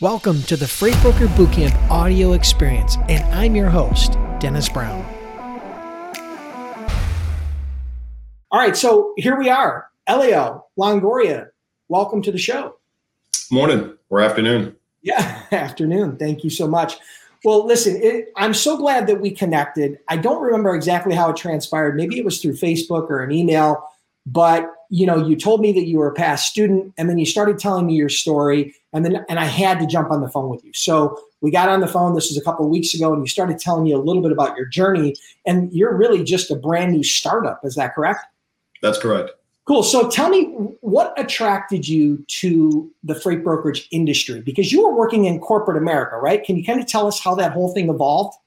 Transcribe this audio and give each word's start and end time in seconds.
Welcome 0.00 0.44
to 0.44 0.56
the 0.56 0.68
Freight 0.68 0.94
Broker 1.02 1.26
Bootcamp 1.26 1.90
audio 1.90 2.34
experience, 2.34 2.96
and 3.08 3.24
I'm 3.34 3.56
your 3.56 3.68
host, 3.68 4.12
Dennis 4.38 4.68
Brown. 4.68 5.04
All 8.52 8.60
right, 8.60 8.76
so 8.76 9.12
here 9.16 9.36
we 9.36 9.50
are. 9.50 9.90
Elio 10.06 10.66
Longoria, 10.78 11.48
welcome 11.88 12.22
to 12.22 12.30
the 12.30 12.38
show. 12.38 12.76
Morning 13.50 13.92
or 14.08 14.20
afternoon. 14.20 14.76
Yeah, 15.02 15.42
afternoon. 15.50 16.16
Thank 16.16 16.44
you 16.44 16.50
so 16.50 16.68
much. 16.68 16.94
Well, 17.44 17.66
listen, 17.66 18.00
it, 18.00 18.28
I'm 18.36 18.54
so 18.54 18.76
glad 18.76 19.08
that 19.08 19.20
we 19.20 19.32
connected. 19.32 19.98
I 20.06 20.16
don't 20.16 20.40
remember 20.40 20.76
exactly 20.76 21.16
how 21.16 21.30
it 21.30 21.36
transpired. 21.36 21.96
Maybe 21.96 22.20
it 22.20 22.24
was 22.24 22.40
through 22.40 22.52
Facebook 22.52 23.10
or 23.10 23.24
an 23.24 23.32
email, 23.32 23.84
but 24.24 24.72
you 24.90 25.06
know, 25.06 25.26
you 25.26 25.34
told 25.34 25.60
me 25.60 25.72
that 25.72 25.86
you 25.86 25.98
were 25.98 26.08
a 26.08 26.14
past 26.14 26.46
student, 26.46 26.94
and 26.96 27.10
then 27.10 27.18
you 27.18 27.26
started 27.26 27.58
telling 27.58 27.86
me 27.86 27.94
your 27.94 28.08
story, 28.08 28.76
and 28.92 29.04
then 29.04 29.24
and 29.28 29.38
I 29.38 29.44
had 29.44 29.78
to 29.80 29.86
jump 29.86 30.10
on 30.10 30.20
the 30.20 30.28
phone 30.28 30.48
with 30.48 30.64
you. 30.64 30.72
So 30.72 31.18
we 31.40 31.50
got 31.50 31.68
on 31.68 31.80
the 31.80 31.86
phone. 31.86 32.14
This 32.14 32.30
was 32.30 32.38
a 32.38 32.42
couple 32.42 32.64
of 32.64 32.70
weeks 32.70 32.94
ago, 32.94 33.12
and 33.12 33.22
you 33.22 33.28
started 33.28 33.58
telling 33.58 33.84
me 33.84 33.92
a 33.92 33.98
little 33.98 34.22
bit 34.22 34.32
about 34.32 34.56
your 34.56 34.66
journey. 34.66 35.14
And 35.46 35.72
you're 35.72 35.96
really 35.96 36.24
just 36.24 36.50
a 36.50 36.56
brand 36.56 36.92
new 36.92 37.02
startup. 37.02 37.60
Is 37.64 37.74
that 37.74 37.94
correct? 37.94 38.24
That's 38.82 38.98
correct. 38.98 39.32
Cool. 39.66 39.82
So 39.82 40.08
tell 40.08 40.30
me 40.30 40.44
what 40.80 41.12
attracted 41.20 41.86
you 41.86 42.24
to 42.28 42.90
the 43.04 43.14
freight 43.14 43.44
brokerage 43.44 43.86
industry 43.90 44.40
because 44.40 44.72
you 44.72 44.82
were 44.82 44.94
working 44.94 45.26
in 45.26 45.40
corporate 45.40 45.76
America, 45.76 46.16
right? 46.16 46.42
Can 46.42 46.56
you 46.56 46.64
kind 46.64 46.80
of 46.80 46.86
tell 46.86 47.06
us 47.06 47.20
how 47.20 47.34
that 47.34 47.52
whole 47.52 47.74
thing 47.74 47.90
evolved? 47.90 48.38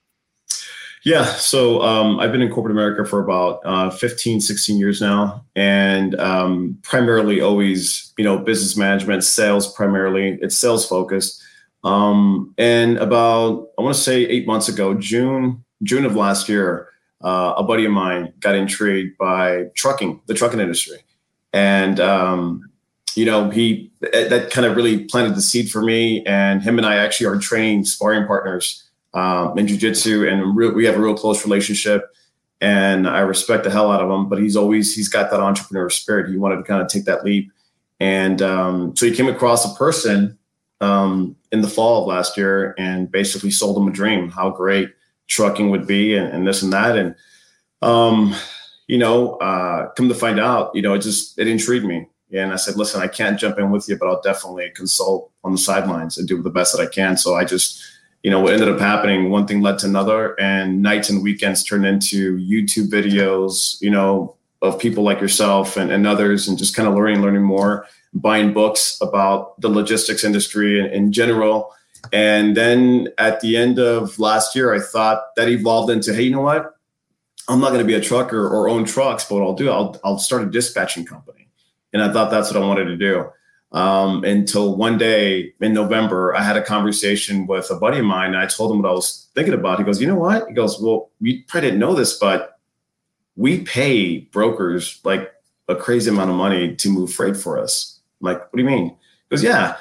Yeah, 1.03 1.25
so 1.25 1.81
um, 1.81 2.19
I've 2.19 2.31
been 2.31 2.43
in 2.43 2.51
corporate 2.51 2.73
America 2.73 3.09
for 3.09 3.23
about 3.23 3.61
uh, 3.65 3.89
15, 3.89 4.39
16 4.39 4.77
years 4.77 5.01
now, 5.01 5.43
and 5.55 6.13
um, 6.19 6.77
primarily 6.83 7.41
always, 7.41 8.13
you 8.17 8.23
know, 8.23 8.37
business 8.37 8.77
management, 8.77 9.23
sales 9.23 9.73
primarily. 9.73 10.37
It's 10.41 10.55
sales 10.55 10.87
focused. 10.87 11.41
Um, 11.83 12.53
and 12.59 12.99
about, 12.99 13.69
I 13.79 13.81
want 13.81 13.95
to 13.95 14.01
say 14.01 14.25
eight 14.25 14.45
months 14.45 14.69
ago, 14.69 14.93
June, 14.93 15.63
June 15.81 16.05
of 16.05 16.15
last 16.15 16.47
year, 16.47 16.89
uh, 17.23 17.55
a 17.57 17.63
buddy 17.63 17.85
of 17.85 17.91
mine 17.91 18.31
got 18.39 18.53
intrigued 18.53 19.17
by 19.17 19.65
trucking, 19.75 20.21
the 20.27 20.35
trucking 20.35 20.59
industry. 20.59 20.97
And, 21.51 21.99
um, 21.99 22.69
you 23.15 23.25
know, 23.25 23.49
he, 23.49 23.91
that 24.01 24.51
kind 24.51 24.67
of 24.67 24.75
really 24.75 25.05
planted 25.05 25.33
the 25.33 25.41
seed 25.41 25.71
for 25.71 25.81
me. 25.81 26.23
And 26.25 26.61
him 26.61 26.77
and 26.77 26.85
I 26.85 26.97
actually 26.97 27.25
are 27.25 27.39
training 27.39 27.85
sparring 27.85 28.27
partners 28.27 28.87
um, 29.13 29.57
in 29.57 29.67
jujitsu, 29.67 30.31
and 30.31 30.55
re- 30.55 30.69
we 30.69 30.85
have 30.85 30.95
a 30.95 31.01
real 31.01 31.15
close 31.15 31.43
relationship. 31.45 32.13
And 32.59 33.07
I 33.07 33.19
respect 33.21 33.63
the 33.63 33.71
hell 33.71 33.91
out 33.91 34.01
of 34.01 34.09
him, 34.09 34.29
but 34.29 34.39
he's 34.39 34.55
always 34.55 34.95
he's 34.95 35.09
got 35.09 35.31
that 35.31 35.39
entrepreneur 35.39 35.89
spirit. 35.89 36.29
He 36.29 36.37
wanted 36.37 36.57
to 36.57 36.63
kind 36.63 36.81
of 36.81 36.87
take 36.87 37.05
that 37.05 37.25
leap, 37.25 37.51
and 37.99 38.41
um, 38.41 38.95
so 38.95 39.05
he 39.05 39.15
came 39.15 39.27
across 39.27 39.65
a 39.65 39.75
person 39.75 40.37
um, 40.79 41.35
in 41.51 41.61
the 41.61 41.67
fall 41.67 42.01
of 42.01 42.07
last 42.07 42.37
year 42.37 42.75
and 42.77 43.11
basically 43.11 43.51
sold 43.51 43.77
him 43.77 43.87
a 43.87 43.91
dream 43.91 44.29
how 44.29 44.49
great 44.49 44.89
trucking 45.27 45.69
would 45.69 45.87
be 45.87 46.15
and, 46.15 46.27
and 46.27 46.47
this 46.47 46.61
and 46.61 46.73
that. 46.73 46.97
And 46.97 47.15
um, 47.81 48.35
you 48.87 48.97
know, 48.97 49.35
uh, 49.35 49.89
come 49.93 50.09
to 50.09 50.15
find 50.15 50.39
out, 50.39 50.71
you 50.75 50.81
know, 50.81 50.93
it 50.93 50.99
just 50.99 51.39
it 51.39 51.47
intrigued 51.47 51.85
me. 51.85 52.07
And 52.33 52.53
I 52.53 52.55
said, 52.55 52.75
listen, 52.75 53.01
I 53.01 53.07
can't 53.07 53.39
jump 53.39 53.57
in 53.59 53.71
with 53.71 53.89
you, 53.89 53.97
but 53.97 54.07
I'll 54.07 54.21
definitely 54.21 54.71
consult 54.75 55.31
on 55.43 55.51
the 55.51 55.57
sidelines 55.57 56.17
and 56.17 56.27
do 56.27 56.41
the 56.41 56.49
best 56.49 56.75
that 56.75 56.81
I 56.81 56.85
can. 56.87 57.17
So 57.17 57.35
I 57.35 57.43
just 57.43 57.83
you 58.23 58.29
know, 58.29 58.39
what 58.39 58.53
ended 58.53 58.69
up 58.69 58.79
happening, 58.79 59.29
one 59.29 59.47
thing 59.47 59.61
led 59.61 59.79
to 59.79 59.87
another, 59.87 60.39
and 60.39 60.81
nights 60.81 61.09
and 61.09 61.23
weekends 61.23 61.63
turned 61.63 61.85
into 61.85 62.37
YouTube 62.37 62.89
videos, 62.89 63.81
you 63.81 63.89
know, 63.89 64.35
of 64.61 64.79
people 64.79 65.03
like 65.03 65.19
yourself 65.19 65.75
and, 65.75 65.91
and 65.91 66.05
others, 66.05 66.47
and 66.47 66.57
just 66.57 66.75
kind 66.75 66.87
of 66.87 66.93
learning, 66.93 67.21
learning 67.21 67.41
more, 67.41 67.87
buying 68.13 68.53
books 68.53 68.97
about 69.01 69.59
the 69.59 69.69
logistics 69.69 70.23
industry 70.23 70.79
in, 70.79 70.85
in 70.87 71.11
general. 71.11 71.73
And 72.13 72.55
then 72.55 73.07
at 73.17 73.41
the 73.41 73.57
end 73.57 73.79
of 73.79 74.19
last 74.19 74.55
year, 74.55 74.73
I 74.73 74.79
thought 74.79 75.35
that 75.35 75.49
evolved 75.49 75.91
into, 75.91 76.13
hey, 76.13 76.23
you 76.23 76.31
know 76.31 76.41
what? 76.41 76.75
I'm 77.49 77.59
not 77.59 77.69
going 77.69 77.79
to 77.79 77.85
be 77.85 77.95
a 77.95 78.01
trucker 78.01 78.47
or 78.47 78.69
own 78.69 78.85
trucks, 78.85 79.23
but 79.25 79.35
what 79.35 79.43
I'll 79.43 79.55
do, 79.55 79.71
I'll, 79.71 79.99
I'll 80.03 80.19
start 80.19 80.43
a 80.43 80.45
dispatching 80.45 81.05
company. 81.05 81.47
And 81.91 82.03
I 82.03 82.13
thought 82.13 82.29
that's 82.29 82.53
what 82.53 82.61
I 82.61 82.65
wanted 82.65 82.85
to 82.85 82.97
do 82.97 83.31
um, 83.71 84.23
until 84.25 84.75
one 84.75 84.97
day 84.97 85.53
in 85.61 85.73
November, 85.73 86.35
I 86.35 86.43
had 86.43 86.57
a 86.57 86.63
conversation 86.63 87.47
with 87.47 87.69
a 87.71 87.75
buddy 87.75 87.99
of 87.99 88.05
mine. 88.05 88.33
And 88.33 88.37
I 88.37 88.45
told 88.45 88.71
him 88.71 88.81
what 88.81 88.89
I 88.89 88.93
was 88.93 89.29
thinking 89.33 89.53
about. 89.53 89.79
He 89.79 89.85
goes, 89.85 90.01
You 90.01 90.07
know 90.07 90.15
what? 90.15 90.47
He 90.47 90.53
goes, 90.53 90.81
Well, 90.81 91.09
we 91.21 91.43
probably 91.43 91.69
didn't 91.69 91.79
know 91.79 91.93
this, 91.93 92.19
but 92.19 92.59
we 93.35 93.61
pay 93.61 94.19
brokers 94.19 94.99
like 95.03 95.31
a 95.69 95.75
crazy 95.75 96.09
amount 96.09 96.29
of 96.29 96.35
money 96.35 96.75
to 96.75 96.89
move 96.89 97.13
freight 97.13 97.37
for 97.37 97.57
us. 97.57 97.99
I'm 98.21 98.25
like, 98.25 98.39
What 98.39 98.57
do 98.57 98.63
you 98.63 98.69
mean? 98.69 98.89
He 98.89 98.95
goes, 99.29 99.43
Yeah. 99.43 99.77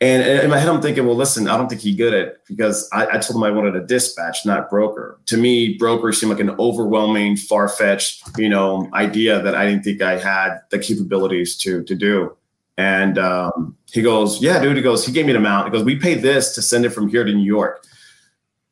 And 0.00 0.22
in 0.22 0.50
my 0.50 0.58
head, 0.58 0.68
I'm 0.68 0.80
thinking, 0.80 1.04
well, 1.06 1.16
listen, 1.16 1.48
I 1.48 1.56
don't 1.56 1.68
think 1.68 1.80
he 1.80 1.92
good 1.92 2.14
at 2.14 2.46
because 2.46 2.88
I, 2.92 3.16
I, 3.16 3.18
told 3.18 3.34
him 3.34 3.42
I 3.42 3.50
wanted 3.50 3.74
a 3.74 3.84
dispatch, 3.84 4.46
not 4.46 4.70
broker. 4.70 5.18
To 5.26 5.36
me, 5.36 5.76
broker 5.76 6.12
seemed 6.12 6.30
like 6.30 6.40
an 6.40 6.50
overwhelming, 6.50 7.36
far 7.36 7.68
fetched, 7.68 8.22
you 8.38 8.48
know, 8.48 8.88
idea 8.94 9.42
that 9.42 9.56
I 9.56 9.66
didn't 9.66 9.82
think 9.82 10.00
I 10.00 10.16
had 10.16 10.60
the 10.70 10.78
capabilities 10.78 11.56
to 11.58 11.82
to 11.82 11.96
do. 11.96 12.36
And 12.78 13.18
um, 13.18 13.76
he 13.92 14.02
goes, 14.02 14.40
Yeah, 14.40 14.62
dude. 14.62 14.76
He 14.76 14.82
goes, 14.82 15.04
He 15.04 15.12
gave 15.12 15.26
me 15.26 15.32
an 15.32 15.36
amount. 15.36 15.66
He 15.66 15.72
goes, 15.72 15.84
We 15.84 15.96
paid 15.96 16.22
this 16.22 16.54
to 16.54 16.62
send 16.62 16.86
it 16.86 16.90
from 16.90 17.08
here 17.08 17.24
to 17.24 17.32
New 17.32 17.44
York. 17.44 17.84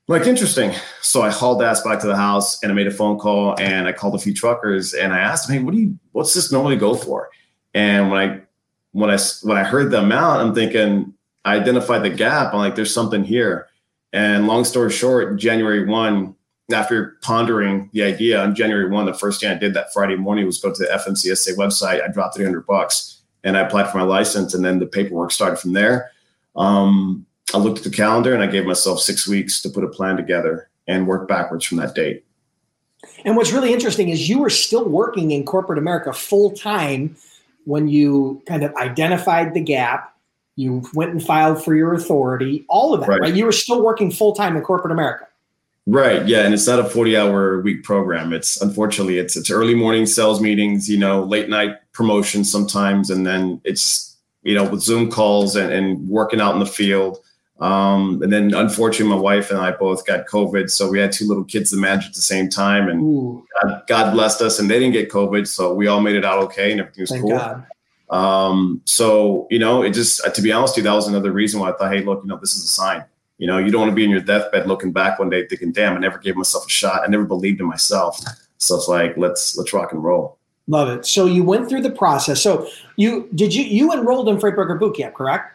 I'm 0.08 0.16
like, 0.16 0.28
interesting. 0.28 0.72
So 1.02 1.22
I 1.22 1.30
hauled 1.30 1.60
ass 1.60 1.82
back 1.82 1.98
to 2.00 2.06
the 2.06 2.16
house 2.16 2.62
and 2.62 2.70
I 2.70 2.74
made 2.76 2.86
a 2.86 2.92
phone 2.92 3.18
call 3.18 3.60
and 3.60 3.88
I 3.88 3.92
called 3.92 4.14
a 4.14 4.18
few 4.18 4.32
truckers 4.32 4.94
and 4.94 5.12
I 5.12 5.18
asked 5.18 5.48
them, 5.48 5.58
Hey, 5.58 5.62
what 5.62 5.74
do 5.74 5.80
you, 5.80 5.98
what's 6.12 6.32
this 6.32 6.52
normally 6.52 6.76
go 6.76 6.94
for? 6.94 7.28
And 7.74 8.08
when 8.08 8.20
I, 8.20 8.40
when 8.92 9.10
I, 9.10 9.18
when 9.42 9.58
I 9.58 9.64
heard 9.64 9.90
the 9.90 9.98
amount, 9.98 10.40
I'm 10.40 10.54
thinking, 10.54 11.12
I 11.44 11.56
identified 11.56 12.04
the 12.04 12.10
gap. 12.10 12.54
I'm 12.54 12.60
like, 12.60 12.76
there's 12.76 12.94
something 12.94 13.24
here. 13.24 13.66
And 14.12 14.46
long 14.46 14.64
story 14.64 14.90
short, 14.92 15.36
January 15.38 15.84
1, 15.84 16.34
after 16.72 17.18
pondering 17.22 17.90
the 17.92 18.04
idea 18.04 18.40
on 18.40 18.54
January 18.54 18.88
1, 18.88 19.06
the 19.06 19.14
first 19.14 19.40
thing 19.40 19.50
I 19.50 19.54
did 19.54 19.74
that 19.74 19.92
Friday 19.92 20.16
morning 20.16 20.46
was 20.46 20.60
go 20.60 20.72
to 20.72 20.78
the 20.78 20.88
FMCSA 20.88 21.56
website. 21.56 22.02
I 22.02 22.08
dropped 22.08 22.36
300 22.36 22.66
bucks 22.66 23.15
and 23.46 23.56
I 23.56 23.60
applied 23.60 23.88
for 23.90 23.98
my 23.98 24.04
license, 24.04 24.52
and 24.54 24.64
then 24.64 24.80
the 24.80 24.86
paperwork 24.86 25.30
started 25.30 25.56
from 25.56 25.72
there. 25.72 26.10
Um, 26.56 27.24
I 27.54 27.58
looked 27.58 27.78
at 27.78 27.84
the 27.84 27.90
calendar 27.90 28.34
and 28.34 28.42
I 28.42 28.48
gave 28.48 28.66
myself 28.66 29.00
six 29.00 29.26
weeks 29.28 29.62
to 29.62 29.70
put 29.70 29.84
a 29.84 29.88
plan 29.88 30.16
together 30.16 30.68
and 30.88 31.06
work 31.06 31.28
backwards 31.28 31.64
from 31.64 31.78
that 31.78 31.94
date. 31.94 32.24
And 33.24 33.36
what's 33.36 33.52
really 33.52 33.72
interesting 33.72 34.08
is 34.08 34.28
you 34.28 34.40
were 34.40 34.50
still 34.50 34.84
working 34.84 35.30
in 35.30 35.44
corporate 35.44 35.78
America 35.78 36.12
full 36.12 36.50
time 36.50 37.16
when 37.64 37.86
you 37.86 38.42
kind 38.46 38.64
of 38.64 38.74
identified 38.74 39.54
the 39.54 39.60
gap. 39.60 40.12
You 40.56 40.82
went 40.94 41.12
and 41.12 41.22
filed 41.22 41.62
for 41.62 41.76
your 41.76 41.94
authority, 41.94 42.64
all 42.68 42.94
of 42.94 43.00
that, 43.00 43.08
right? 43.08 43.20
right? 43.20 43.34
You 43.34 43.44
were 43.44 43.52
still 43.52 43.82
working 43.82 44.10
full 44.10 44.34
time 44.34 44.56
in 44.56 44.62
corporate 44.62 44.92
America. 44.92 45.28
Right. 45.86 46.26
Yeah. 46.26 46.42
And 46.42 46.52
it's 46.52 46.66
not 46.66 46.80
a 46.80 46.84
40 46.84 47.16
hour 47.16 47.60
week 47.60 47.84
program. 47.84 48.32
It's 48.32 48.60
unfortunately 48.60 49.18
it's 49.18 49.36
it's 49.36 49.50
early 49.50 49.74
morning 49.74 50.04
sales 50.04 50.40
meetings, 50.40 50.90
you 50.90 50.98
know, 50.98 51.22
late 51.22 51.48
night 51.48 51.76
promotions 51.92 52.50
sometimes, 52.50 53.08
and 53.08 53.24
then 53.24 53.60
it's, 53.64 54.16
you 54.42 54.54
know, 54.54 54.68
with 54.68 54.82
Zoom 54.82 55.10
calls 55.10 55.54
and, 55.54 55.72
and 55.72 56.08
working 56.08 56.40
out 56.40 56.54
in 56.54 56.58
the 56.58 56.66
field. 56.66 57.20
Um, 57.60 58.20
and 58.20 58.32
then 58.32 58.52
unfortunately 58.52 59.14
my 59.14 59.20
wife 59.20 59.50
and 59.50 59.60
I 59.60 59.70
both 59.70 60.04
got 60.04 60.26
COVID. 60.26 60.70
So 60.70 60.90
we 60.90 60.98
had 60.98 61.12
two 61.12 61.26
little 61.26 61.44
kids 61.44 61.70
to 61.70 61.76
manage 61.76 62.06
at 62.06 62.14
the 62.14 62.20
same 62.20 62.50
time. 62.50 62.88
And 62.88 63.42
God, 63.62 63.82
God, 63.86 64.12
blessed 64.12 64.42
us 64.42 64.58
and 64.58 64.68
they 64.68 64.78
didn't 64.78 64.92
get 64.92 65.08
COVID. 65.08 65.46
So 65.46 65.72
we 65.72 65.86
all 65.86 66.00
made 66.00 66.16
it 66.16 66.24
out 66.24 66.42
okay 66.44 66.72
and 66.72 66.80
everything 66.80 67.02
was 67.02 67.10
Thank 67.10 67.22
cool. 67.22 67.30
God. 67.30 67.64
Um, 68.10 68.82
so, 68.84 69.46
you 69.50 69.58
know, 69.58 69.82
it 69.82 69.90
just 69.90 70.22
to 70.34 70.42
be 70.42 70.52
honest 70.52 70.74
with 70.74 70.84
you, 70.84 70.90
that 70.90 70.96
was 70.96 71.08
another 71.08 71.32
reason 71.32 71.60
why 71.60 71.70
I 71.70 71.76
thought, 71.76 71.92
hey, 71.92 72.02
look, 72.02 72.22
you 72.24 72.28
know, 72.28 72.38
this 72.38 72.54
is 72.54 72.64
a 72.64 72.68
sign 72.68 73.04
you 73.38 73.46
know, 73.46 73.58
you 73.58 73.70
don't 73.70 73.80
want 73.80 73.90
to 73.90 73.96
be 73.96 74.04
in 74.04 74.10
your 74.10 74.20
deathbed 74.20 74.66
looking 74.66 74.92
back 74.92 75.18
one 75.18 75.28
day 75.28 75.46
thinking, 75.46 75.72
damn, 75.72 75.96
I 75.96 76.00
never 76.00 76.18
gave 76.18 76.36
myself 76.36 76.66
a 76.66 76.70
shot. 76.70 77.02
I 77.02 77.06
never 77.08 77.24
believed 77.24 77.60
in 77.60 77.66
myself. 77.66 78.18
So 78.58 78.76
it's 78.76 78.88
like, 78.88 79.16
let's 79.16 79.56
let's 79.56 79.72
rock 79.72 79.92
and 79.92 80.02
roll. 80.02 80.38
Love 80.68 80.88
it. 80.88 81.06
So 81.06 81.26
you 81.26 81.44
went 81.44 81.68
through 81.68 81.82
the 81.82 81.90
process. 81.90 82.42
So 82.42 82.68
you 82.96 83.28
did 83.34 83.54
you 83.54 83.64
you 83.64 83.92
enrolled 83.92 84.28
in 84.28 84.40
Freight 84.40 84.54
Broker 84.54 84.78
Bootcamp, 84.78 85.14
correct? 85.14 85.52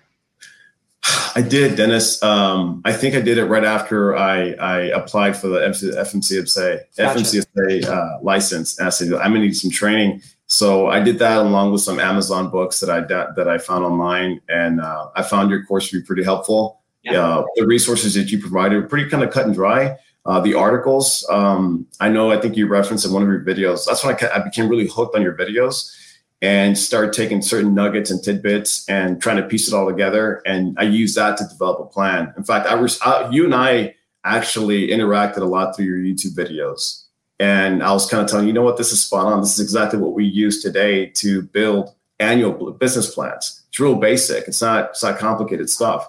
I 1.36 1.42
did, 1.42 1.76
Dennis. 1.76 2.22
Um, 2.22 2.82
I 2.86 2.94
think 2.94 3.16
I 3.16 3.22
did 3.22 3.38
it 3.38 3.46
right 3.46 3.66
after 3.66 4.16
I, 4.16 4.52
I 4.54 4.78
applied 4.90 5.36
for 5.36 5.48
the 5.48 5.60
FMCSA, 5.60 6.82
gotcha. 6.98 7.20
FMCSA 7.20 7.86
uh, 7.86 8.20
license. 8.22 8.78
And 8.78 8.88
I 8.88 8.90
said, 8.90 9.12
I'm 9.14 9.32
gonna 9.32 9.40
need 9.40 9.58
some 9.58 9.72
training. 9.72 10.22
So 10.46 10.88
I 10.88 11.00
did 11.00 11.18
that 11.20 11.38
along 11.38 11.72
with 11.72 11.82
some 11.82 12.00
Amazon 12.00 12.50
books 12.50 12.82
that 12.82 12.90
I 12.90 13.00
that 13.02 13.48
I 13.48 13.58
found 13.58 13.86
online, 13.86 14.42
and 14.50 14.82
uh, 14.82 15.08
I 15.16 15.24
found 15.24 15.50
your 15.50 15.66
course 15.66 15.90
to 15.90 16.00
be 16.00 16.06
pretty 16.06 16.24
helpful. 16.24 16.81
Yeah. 17.04 17.22
Uh, 17.22 17.46
the 17.56 17.66
resources 17.66 18.14
that 18.14 18.32
you 18.32 18.40
provided 18.40 18.84
are 18.84 18.88
pretty 18.88 19.10
kind 19.10 19.24
of 19.24 19.32
cut 19.32 19.46
and 19.46 19.56
dry. 19.56 19.98
Uh, 20.26 20.40
the 20.40 20.54
articles, 20.54 21.28
um, 21.32 21.88
I 22.00 22.10
know, 22.10 22.32
I 22.32 22.40
think 22.40 22.56
you 22.56 22.68
referenced 22.68 23.06
in 23.06 23.12
one 23.12 23.24
of 23.24 23.28
your 23.28 23.44
videos. 23.44 23.86
That's 23.86 24.04
when 24.04 24.16
I, 24.16 24.36
I 24.36 24.40
became 24.40 24.70
really 24.70 24.88
hooked 24.88 25.16
on 25.16 25.24
your 25.24 25.36
videos 25.36 25.96
and 26.44 26.78
started 26.78 27.14
taking 27.14 27.42
certain 27.42 27.74
nuggets 27.74 28.12
and 28.12 28.24
tidbits 28.24 28.88
and 28.88 29.22
trying 29.22 29.38
to 29.38 29.44
piece 29.44 29.68
it 29.68 29.74
all 29.74 29.88
together. 29.88 30.42
And 30.46 30.76
I 30.80 30.84
use 30.84 31.16
that 31.16 31.38
to 31.38 31.48
develop 31.48 31.80
a 31.80 31.86
plan. 31.86 32.34
In 32.38 32.44
fact, 32.44 32.68
I 32.68 32.76
was 32.76 33.00
uh, 33.04 33.30
you 33.32 33.46
and 33.46 33.56
I 33.56 33.96
actually 34.24 34.90
interacted 34.90 35.38
a 35.38 35.46
lot 35.46 35.76
through 35.76 35.86
your 35.86 35.98
YouTube 35.98 36.36
videos. 36.36 37.06
And 37.40 37.82
I 37.82 37.92
was 37.92 38.08
kind 38.08 38.24
of 38.24 38.30
telling 38.30 38.46
you, 38.46 38.50
you 38.50 38.54
know 38.54 38.62
what, 38.62 38.78
this 38.78 38.92
is 38.92 39.04
spot 39.04 39.26
on. 39.26 39.42
This 39.42 39.54
is 39.54 39.60
exactly 39.60 39.98
what 39.98 40.14
we 40.14 40.26
use 40.26 40.62
today 40.62 41.08
to 41.16 41.42
build 41.42 41.96
annual 42.20 42.72
business 42.74 43.14
plans. 43.14 43.64
It's 43.70 43.80
real 43.80 43.96
basic. 43.96 44.48
It's 44.48 44.62
not 44.62 44.92
it's 44.92 45.04
not 45.04 45.18
complicated 45.18 45.70
stuff. 45.70 46.08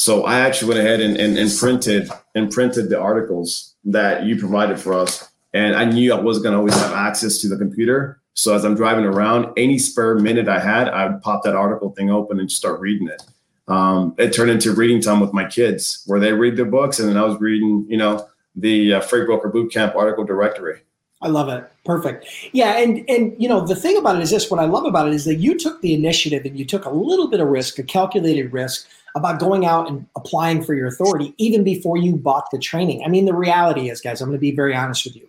So 0.00 0.24
I 0.24 0.40
actually 0.40 0.68
went 0.68 0.80
ahead 0.80 1.02
and, 1.02 1.18
and, 1.18 1.36
and 1.36 1.50
printed 1.58 2.10
and 2.34 2.50
printed 2.50 2.88
the 2.88 2.98
articles 2.98 3.74
that 3.84 4.24
you 4.24 4.34
provided 4.38 4.80
for 4.80 4.94
us. 4.94 5.30
And 5.52 5.76
I 5.76 5.84
knew 5.84 6.14
I 6.14 6.18
wasn't 6.18 6.44
going 6.44 6.54
to 6.54 6.58
always 6.58 6.74
have 6.74 6.94
access 6.94 7.36
to 7.42 7.48
the 7.48 7.58
computer. 7.58 8.18
So 8.32 8.54
as 8.54 8.64
I'm 8.64 8.74
driving 8.74 9.04
around, 9.04 9.52
any 9.58 9.78
spare 9.78 10.14
minute 10.14 10.48
I 10.48 10.58
had, 10.58 10.88
I 10.88 11.06
would 11.06 11.20
pop 11.20 11.42
that 11.44 11.54
article 11.54 11.90
thing 11.90 12.10
open 12.10 12.40
and 12.40 12.50
start 12.50 12.80
reading 12.80 13.08
it. 13.08 13.22
Um, 13.68 14.14
it 14.16 14.32
turned 14.32 14.50
into 14.50 14.72
reading 14.72 15.02
time 15.02 15.20
with 15.20 15.34
my 15.34 15.44
kids, 15.44 16.02
where 16.06 16.18
they 16.18 16.32
read 16.32 16.56
their 16.56 16.64
books, 16.64 16.98
and 16.98 17.06
then 17.06 17.18
I 17.18 17.24
was 17.24 17.38
reading, 17.38 17.84
you 17.86 17.98
know, 17.98 18.26
the 18.56 18.94
uh, 18.94 19.00
Freight 19.02 19.26
Broker 19.26 19.50
Bootcamp 19.50 19.94
article 19.94 20.24
directory. 20.24 20.80
I 21.20 21.28
love 21.28 21.50
it. 21.50 21.70
Perfect. 21.84 22.26
Yeah, 22.52 22.78
and 22.78 23.04
and 23.10 23.34
you 23.38 23.46
know 23.46 23.66
the 23.66 23.76
thing 23.76 23.98
about 23.98 24.16
it 24.16 24.22
is 24.22 24.30
this. 24.30 24.50
What 24.50 24.58
I 24.58 24.64
love 24.64 24.86
about 24.86 25.08
it 25.08 25.14
is 25.14 25.26
that 25.26 25.34
you 25.34 25.58
took 25.58 25.82
the 25.82 25.92
initiative 25.92 26.46
and 26.46 26.58
you 26.58 26.64
took 26.64 26.86
a 26.86 26.90
little 26.90 27.28
bit 27.28 27.40
of 27.40 27.48
risk, 27.48 27.78
a 27.78 27.82
calculated 27.82 28.52
risk, 28.54 28.88
about 29.14 29.40
going 29.40 29.66
out 29.66 29.88
and 29.88 30.06
applying 30.16 30.62
for 30.62 30.74
your 30.74 30.86
authority 30.86 31.34
even 31.38 31.64
before 31.64 31.96
you 31.96 32.16
bought 32.16 32.50
the 32.50 32.58
training. 32.58 33.02
I 33.04 33.08
mean, 33.08 33.24
the 33.24 33.34
reality 33.34 33.90
is, 33.90 34.00
guys, 34.00 34.20
I'm 34.20 34.28
going 34.28 34.36
to 34.36 34.40
be 34.40 34.54
very 34.54 34.74
honest 34.74 35.04
with 35.04 35.16
you. 35.16 35.26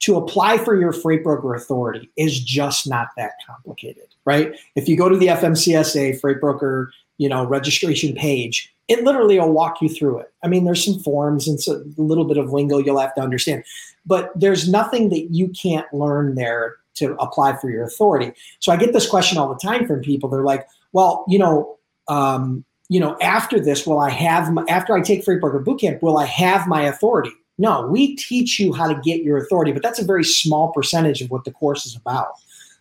To 0.00 0.16
apply 0.16 0.58
for 0.58 0.78
your 0.78 0.92
freight 0.92 1.22
broker 1.22 1.54
authority 1.54 2.10
is 2.16 2.40
just 2.40 2.88
not 2.88 3.08
that 3.16 3.34
complicated, 3.46 4.08
right? 4.24 4.58
If 4.74 4.88
you 4.88 4.96
go 4.96 5.08
to 5.08 5.16
the 5.16 5.28
FMCSA 5.28 6.20
freight 6.20 6.40
broker, 6.40 6.92
you 7.18 7.28
know, 7.28 7.46
registration 7.46 8.14
page, 8.14 8.74
it 8.88 9.04
literally 9.04 9.38
will 9.38 9.52
walk 9.52 9.80
you 9.80 9.88
through 9.88 10.18
it. 10.18 10.32
I 10.42 10.48
mean, 10.48 10.64
there's 10.64 10.84
some 10.84 10.98
forms 10.98 11.46
and 11.46 11.58
a 11.68 12.02
little 12.02 12.24
bit 12.24 12.36
of 12.36 12.52
lingo 12.52 12.78
you'll 12.78 12.98
have 12.98 13.14
to 13.14 13.20
understand, 13.20 13.62
but 14.04 14.32
there's 14.34 14.68
nothing 14.68 15.08
that 15.10 15.28
you 15.30 15.48
can't 15.48 15.86
learn 15.94 16.34
there 16.34 16.78
to 16.94 17.14
apply 17.20 17.56
for 17.56 17.70
your 17.70 17.84
authority. 17.84 18.32
So 18.58 18.72
I 18.72 18.76
get 18.76 18.92
this 18.92 19.08
question 19.08 19.38
all 19.38 19.48
the 19.48 19.60
time 19.60 19.86
from 19.86 20.00
people. 20.00 20.28
They're 20.28 20.42
like, 20.42 20.66
well, 20.92 21.24
you 21.28 21.38
know, 21.38 21.78
um, 22.08 22.64
you 22.92 23.00
know, 23.00 23.16
after 23.22 23.58
this, 23.58 23.86
will 23.86 24.00
I 24.00 24.10
have, 24.10 24.52
my, 24.52 24.66
after 24.68 24.94
I 24.94 25.00
take 25.00 25.24
Freight 25.24 25.40
Broker 25.40 25.60
Bootcamp, 25.60 26.02
will 26.02 26.18
I 26.18 26.26
have 26.26 26.66
my 26.66 26.82
authority? 26.82 27.32
No, 27.56 27.86
we 27.86 28.14
teach 28.16 28.60
you 28.60 28.74
how 28.74 28.86
to 28.86 29.00
get 29.00 29.22
your 29.22 29.38
authority, 29.38 29.72
but 29.72 29.82
that's 29.82 29.98
a 29.98 30.04
very 30.04 30.24
small 30.24 30.72
percentage 30.72 31.22
of 31.22 31.30
what 31.30 31.44
the 31.44 31.52
course 31.52 31.86
is 31.86 31.96
about. 31.96 32.32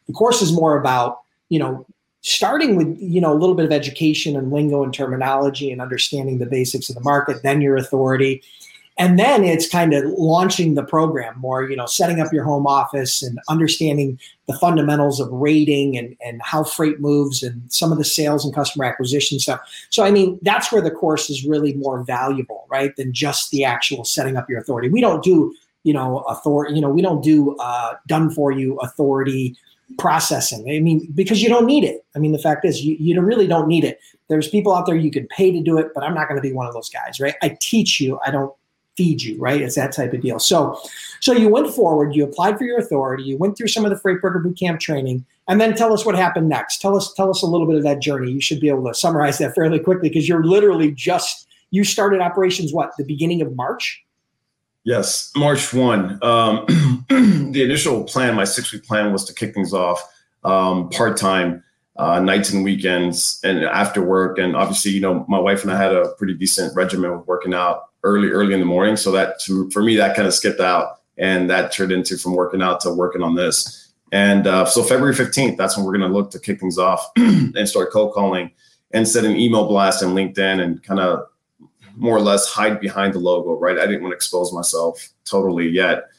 The 0.07 0.13
course 0.13 0.41
is 0.41 0.51
more 0.51 0.77
about, 0.77 1.19
you 1.47 1.59
know, 1.59 1.85
starting 2.19 2.75
with, 2.75 2.97
you 2.99 3.21
know, 3.21 3.31
a 3.31 3.39
little 3.39 3.55
bit 3.55 3.63
of 3.63 3.71
education 3.71 4.35
and 4.35 4.51
lingo 4.51 4.83
and 4.83 4.93
terminology 4.93 5.71
and 5.71 5.81
understanding 5.81 6.39
the 6.39 6.45
basics 6.45 6.89
of 6.89 6.95
the 6.95 7.01
market, 7.01 7.41
then 7.41 7.61
your 7.61 7.77
authority, 7.77 8.43
and 9.01 9.17
then 9.17 9.43
it's 9.43 9.67
kind 9.67 9.95
of 9.95 10.05
launching 10.15 10.75
the 10.75 10.83
program 10.83 11.33
more 11.39 11.67
you 11.67 11.75
know 11.75 11.87
setting 11.87 12.21
up 12.21 12.31
your 12.31 12.43
home 12.43 12.67
office 12.67 13.23
and 13.23 13.39
understanding 13.49 14.19
the 14.47 14.53
fundamentals 14.59 15.19
of 15.19 15.27
rating 15.31 15.97
and, 15.97 16.15
and 16.23 16.39
how 16.43 16.63
freight 16.63 16.99
moves 16.99 17.41
and 17.41 17.59
some 17.71 17.91
of 17.91 17.97
the 17.97 18.03
sales 18.03 18.45
and 18.45 18.53
customer 18.53 18.85
acquisition 18.85 19.39
stuff. 19.39 19.59
So 19.89 20.03
i 20.03 20.11
mean 20.11 20.37
that's 20.43 20.71
where 20.71 20.83
the 20.83 20.91
course 20.91 21.29
is 21.31 21.43
really 21.43 21.73
more 21.73 22.03
valuable 22.03 22.67
right 22.69 22.95
than 22.95 23.11
just 23.11 23.49
the 23.49 23.65
actual 23.65 24.05
setting 24.05 24.37
up 24.37 24.47
your 24.47 24.59
authority. 24.59 24.89
We 24.89 25.01
don't 25.01 25.23
do 25.23 25.53
you 25.83 25.93
know 25.93 26.19
authority 26.19 26.75
you 26.75 26.81
know 26.81 26.89
we 26.89 27.01
don't 27.01 27.23
do 27.23 27.55
uh, 27.57 27.95
done 28.07 28.29
for 28.29 28.51
you 28.51 28.77
authority 28.79 29.57
processing. 29.97 30.69
I 30.69 30.79
mean 30.79 31.07
because 31.15 31.41
you 31.41 31.49
don't 31.49 31.65
need 31.65 31.83
it. 31.83 32.05
I 32.15 32.19
mean 32.19 32.33
the 32.33 32.39
fact 32.39 32.65
is 32.65 32.85
you, 32.85 32.95
you 32.99 33.19
really 33.19 33.47
don't 33.47 33.67
need 33.67 33.83
it. 33.83 33.99
There's 34.27 34.47
people 34.47 34.73
out 34.75 34.85
there 34.85 34.95
you 34.95 35.11
could 35.11 35.27
pay 35.29 35.51
to 35.51 35.59
do 35.59 35.77
it 35.79 35.87
but 35.95 36.03
i'm 36.03 36.13
not 36.13 36.29
going 36.29 36.41
to 36.41 36.47
be 36.49 36.53
one 36.53 36.67
of 36.67 36.73
those 36.73 36.89
guys 36.89 37.19
right? 37.19 37.35
I 37.41 37.57
teach 37.59 37.99
you 37.99 38.19
i 38.25 38.31
don't 38.31 38.53
feed 38.97 39.21
you, 39.21 39.37
right? 39.39 39.61
It's 39.61 39.75
that 39.75 39.91
type 39.91 40.13
of 40.13 40.21
deal. 40.21 40.39
So, 40.39 40.79
so 41.19 41.33
you 41.33 41.49
went 41.49 41.73
forward, 41.73 42.15
you 42.15 42.23
applied 42.23 42.57
for 42.57 42.65
your 42.65 42.79
authority, 42.79 43.23
you 43.23 43.37
went 43.37 43.57
through 43.57 43.67
some 43.67 43.85
of 43.85 43.91
the 43.91 43.97
freight 43.97 44.21
broker 44.21 44.39
bootcamp 44.39 44.79
training, 44.79 45.25
and 45.47 45.59
then 45.59 45.75
tell 45.75 45.93
us 45.93 46.05
what 46.05 46.15
happened 46.15 46.49
next. 46.49 46.81
Tell 46.81 46.95
us, 46.95 47.13
tell 47.13 47.29
us 47.29 47.41
a 47.41 47.47
little 47.47 47.67
bit 47.67 47.77
of 47.77 47.83
that 47.83 47.99
journey. 47.99 48.31
You 48.31 48.41
should 48.41 48.59
be 48.59 48.69
able 48.69 48.87
to 48.87 48.93
summarize 48.93 49.37
that 49.39 49.55
fairly 49.55 49.79
quickly 49.79 50.09
because 50.09 50.27
you're 50.27 50.43
literally 50.43 50.91
just 50.91 51.47
you 51.71 51.83
started 51.83 52.21
operations 52.21 52.73
what 52.73 52.91
the 52.97 53.03
beginning 53.03 53.41
of 53.41 53.55
March. 53.55 54.03
Yes, 54.83 55.31
March 55.35 55.73
one. 55.73 56.19
Um, 56.21 56.65
the 57.09 57.63
initial 57.63 58.03
plan, 58.03 58.35
my 58.35 58.43
six 58.43 58.73
week 58.73 58.83
plan, 58.83 59.11
was 59.11 59.25
to 59.25 59.33
kick 59.33 59.53
things 59.53 59.73
off 59.73 60.03
um, 60.43 60.89
part 60.89 61.17
time. 61.17 61.63
Uh, 61.97 62.19
nights 62.19 62.51
and 62.51 62.63
weekends 62.63 63.39
and 63.43 63.63
after 63.65 64.01
work. 64.01 64.39
And 64.39 64.55
obviously, 64.55 64.91
you 64.91 65.01
know, 65.01 65.25
my 65.27 65.37
wife 65.37 65.61
and 65.61 65.71
I 65.71 65.77
had 65.77 65.93
a 65.93 66.13
pretty 66.17 66.33
decent 66.33 66.73
regimen 66.75 67.11
of 67.11 67.27
working 67.27 67.53
out 67.53 67.90
early, 68.03 68.29
early 68.29 68.53
in 68.53 68.59
the 68.59 68.65
morning. 68.65 68.95
So 68.95 69.11
that 69.11 69.39
to, 69.41 69.69
for 69.71 69.83
me, 69.83 69.95
that 69.95 70.15
kind 70.15 70.27
of 70.27 70.33
skipped 70.33 70.59
out, 70.59 71.01
and 71.17 71.49
that 71.49 71.71
turned 71.71 71.91
into 71.91 72.17
from 72.17 72.35
working 72.35 72.61
out 72.61 72.79
to 72.81 72.93
working 72.93 73.23
on 73.23 73.35
this. 73.35 73.91
And 74.11 74.47
uh, 74.47 74.65
so 74.65 74.83
February 74.83 75.15
15th, 75.15 75.57
that's 75.57 75.77
when 75.77 75.85
we're 75.85 75.97
going 75.97 76.09
to 76.09 76.15
look 76.15 76.31
to 76.31 76.39
kick 76.39 76.59
things 76.59 76.77
off 76.77 77.11
and 77.15 77.67
start 77.67 77.91
cold 77.91 78.13
calling 78.13 78.51
and 78.93 79.07
set 79.07 79.23
an 79.23 79.37
email 79.37 79.67
blast 79.67 80.03
and 80.03 80.11
LinkedIn 80.11 80.61
and 80.61 80.83
kind 80.83 80.99
of 80.99 81.27
more 81.95 82.15
or 82.15 82.21
less 82.21 82.47
hide 82.47 82.79
behind 82.79 83.13
the 83.13 83.19
logo, 83.19 83.53
right? 83.53 83.77
I 83.77 83.85
didn't 83.85 84.01
want 84.01 84.11
to 84.11 84.15
expose 84.15 84.53
myself 84.53 85.09
totally 85.23 85.69
yet. 85.69 86.09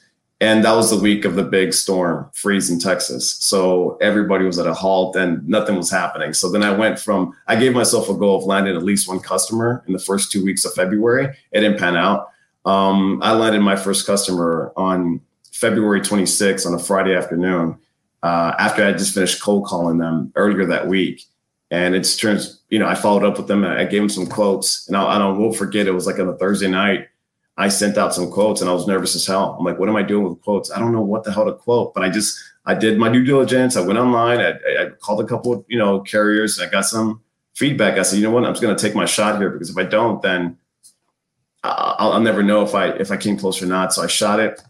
And 0.43 0.65
that 0.65 0.75
was 0.75 0.91
the 0.91 0.99
week 0.99 1.25
of 1.25 1.37
the 1.37 1.45
big 1.45 1.73
storm, 1.73 2.29
freeze 2.35 2.69
in 2.69 2.81
Texas. 2.81 3.31
So 3.35 3.97
everybody 4.01 4.45
was 4.45 4.59
at 4.59 4.67
a 4.67 4.75
halt 4.75 5.15
and 5.15 5.47
nothing 5.47 5.77
was 5.77 5.89
happening. 5.89 6.35
So 6.35 6.51
then 6.51 6.65
I 6.65 6.73
went 6.73 6.99
from, 6.99 7.33
I 7.47 7.55
gave 7.55 7.75
myself 7.75 8.09
a 8.09 8.15
goal 8.15 8.39
of 8.39 8.45
landing 8.45 8.75
at 8.75 8.83
least 8.83 9.07
one 9.07 9.21
customer 9.21 9.85
in 9.87 9.93
the 9.93 10.01
first 10.01 10.33
two 10.33 10.45
weeks 10.45 10.65
of 10.65 10.75
February. 10.75 11.27
It 11.53 11.61
didn't 11.61 11.79
pan 11.79 11.97
out. 11.97 12.31
Um, 12.65 13.23
I 13.23 13.35
landed 13.35 13.61
my 13.61 13.77
first 13.77 14.05
customer 14.05 14.73
on 14.77 15.21
February 15.53 16.01
26th 16.01 16.67
on 16.67 16.75
a 16.75 16.79
Friday 16.81 17.15
afternoon 17.15 17.79
uh, 18.25 18.55
after 18.59 18.85
I 18.85 18.91
just 18.95 19.15
finished 19.15 19.41
cold 19.41 19.67
calling 19.67 19.99
them 19.99 20.33
earlier 20.35 20.67
that 20.67 20.89
week. 20.89 21.23
And 21.71 21.95
it's 21.95 22.17
turns, 22.17 22.61
you 22.69 22.81
know, 22.81 22.89
I 22.89 22.97
followed 22.97 23.23
up 23.23 23.37
with 23.37 23.47
them. 23.47 23.65
I 23.65 23.85
gave 23.85 24.01
them 24.01 24.09
some 24.09 24.27
quotes, 24.27 24.89
and 24.89 24.97
I, 24.97 25.05
I 25.05 25.19
don't, 25.19 25.39
will 25.39 25.53
forget. 25.53 25.87
It 25.87 25.93
was 25.93 26.09
like 26.09 26.19
on 26.19 26.29
a 26.29 26.37
Thursday 26.37 26.69
night 26.69 27.07
I 27.57 27.69
sent 27.69 27.99
out 27.99 28.15
some 28.15 28.31
quotes 28.31 28.61
and 28.61 28.71
I 28.71 28.73
was 28.73 28.87
nervous 28.87 29.15
as 29.15 29.27
hell. 29.27 29.57
I'm 29.59 29.65
like, 29.65 29.79
what 29.79 29.89
am 29.89 29.97
I 29.97 30.03
doing 30.03 30.25
with 30.25 30.41
quotes? 30.41 30.71
I 30.71 30.79
don't 30.79 30.93
know 30.93 31.03
what 31.03 31.25
the 31.25 31.33
hell 31.33 31.45
to 31.45 31.53
quote, 31.53 31.93
but 31.93 32.03
I 32.03 32.09
just, 32.09 32.39
I 32.65 32.75
did 32.75 32.99
my 32.99 33.11
due 33.11 33.25
diligence. 33.25 33.77
I 33.77 33.83
went 33.83 33.99
online. 33.99 34.41
I, 34.41 34.51
I 34.51 34.89
called 35.01 35.21
a 35.21 35.27
couple 35.27 35.53
of, 35.53 35.65
you 35.69 35.79
know, 35.79 36.01
carriers 36.01 36.59
and 36.59 36.69
I 36.69 36.71
got 36.71 36.87
some 36.87 37.21
feedback. 37.55 37.99
I 37.99 38.03
said, 38.03 38.17
you 38.17 38.23
know 38.23 38.31
what? 38.31 38.45
I'm 38.45 38.53
just 38.53 38.63
going 38.63 38.75
to 38.75 38.83
take 38.83 38.95
my 38.95 39.05
shot 39.05 39.39
here 39.39 39.51
because 39.51 39.69
if 39.69 39.77
I 39.77 39.85
don't, 39.85 40.23
then 40.23 40.57
I'll, 41.63 42.13
I'll, 42.13 42.21
never 42.21 42.43
know 42.43 42.63
if 42.63 42.75
I, 42.75 42.89
if 42.89 43.11
I 43.11 43.17
came 43.17 43.37
close 43.37 43.63
or 43.63 43.67
not. 43.67 43.93
So 43.93 44.03
I 44.03 44.07
shot 44.07 44.41
it. 44.41 44.61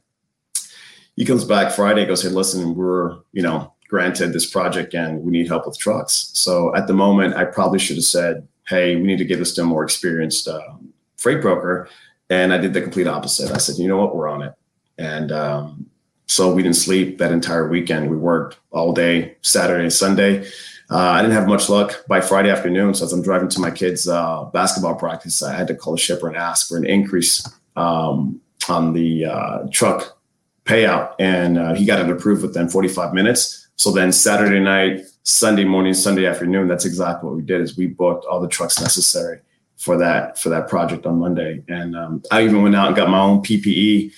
He 1.15 1.25
comes 1.25 1.45
back 1.45 1.73
Friday, 1.73 2.05
goes, 2.05 2.23
Hey, 2.23 2.31
listen, 2.31 2.75
we're, 2.75 3.19
you 3.33 3.43
know, 3.43 3.73
granted 3.89 4.33
this 4.33 4.51
project 4.51 4.95
and 4.95 5.23
we 5.23 5.31
need 5.31 5.47
help 5.47 5.67
with 5.67 5.79
trucks. 5.79 6.31
So 6.35 6.75
at 6.75 6.87
the 6.87 6.95
moment, 6.95 7.35
I 7.35 7.45
probably 7.45 7.79
should 7.79 7.97
have 7.97 8.05
said, 8.05 8.49
Hey, 8.67 8.97
we 8.97 9.03
need 9.03 9.19
to 9.19 9.25
get 9.25 9.39
this 9.39 9.55
to 9.55 9.63
a 9.63 9.65
more 9.65 9.85
experienced 9.85 10.49
uh, 10.49 10.61
freight 11.17 11.41
broker 11.41 11.89
and 12.33 12.51
I 12.51 12.57
did 12.57 12.73
the 12.73 12.81
complete 12.81 13.07
opposite. 13.07 13.53
I 13.53 13.59
said, 13.59 13.77
you 13.77 13.87
know 13.87 13.99
what, 13.99 14.17
we're 14.17 14.27
on 14.27 14.41
it. 14.41 14.55
And 14.97 15.31
um, 15.31 15.87
so 16.27 16.51
we 16.53 16.63
didn't 16.63 16.77
sleep 16.77 17.19
that 17.19 17.31
entire 17.31 17.69
weekend. 17.69 18.09
We 18.09 18.17
worked 18.17 18.59
all 18.71 18.95
day, 18.95 19.37
Saturday 19.43 19.91
Sunday. 19.91 20.47
Uh, 20.91 20.97
I 20.97 21.21
didn't 21.21 21.35
have 21.35 21.47
much 21.47 21.69
luck 21.69 22.05
by 22.09 22.23
Friday 22.23 22.49
afternoon. 22.49 22.95
So 22.95 23.05
as 23.05 23.13
I'm 23.13 23.21
driving 23.23 23.51
to 23.51 23.61
my 23.61 23.71
kids' 23.71 24.09
uh, 24.09 24.45
basketball 24.45 24.95
practice, 24.95 25.43
I 25.43 25.55
had 25.55 25.67
to 25.69 25.75
call 25.75 25.93
the 25.93 25.99
shipper 25.99 26.27
and 26.27 26.37
ask 26.37 26.69
for 26.69 26.79
an 26.79 26.87
increase 26.87 27.47
um, 27.77 28.41
on 28.67 28.95
the 28.95 29.27
uh, 29.27 29.59
truck 29.71 30.19
payout. 30.65 31.15
And 31.19 31.59
uh, 31.59 31.75
he 31.75 31.85
got 31.85 32.01
it 32.01 32.11
approved 32.11 32.41
within 32.41 32.67
45 32.67 33.13
minutes. 33.13 33.69
So 33.77 33.93
then 33.93 34.11
Saturday 34.11 34.61
night, 34.61 35.03
Sunday 35.23 35.65
morning, 35.65 35.93
Sunday 35.93 36.25
afternoon, 36.25 36.67
that's 36.67 36.87
exactly 36.87 37.29
what 37.29 37.37
we 37.37 37.43
did 37.43 37.61
is 37.61 37.77
we 37.77 37.89
booked 37.89 38.25
all 38.25 38.41
the 38.41 38.49
trucks 38.49 38.81
necessary 38.81 39.41
for 39.83 39.99
that 39.99 40.39
for 40.39 40.49
that 40.49 40.69
project 40.69 41.07
on 41.07 41.19
Monday. 41.19 41.61
And 41.69 41.97
um, 41.97 42.23
I 42.31 42.45
even 42.45 42.63
went 42.63 42.77
out 42.77 42.87
and 42.87 42.97
got 42.97 43.11
my 43.11 43.19
own 43.19 43.41
PPE 43.41 44.13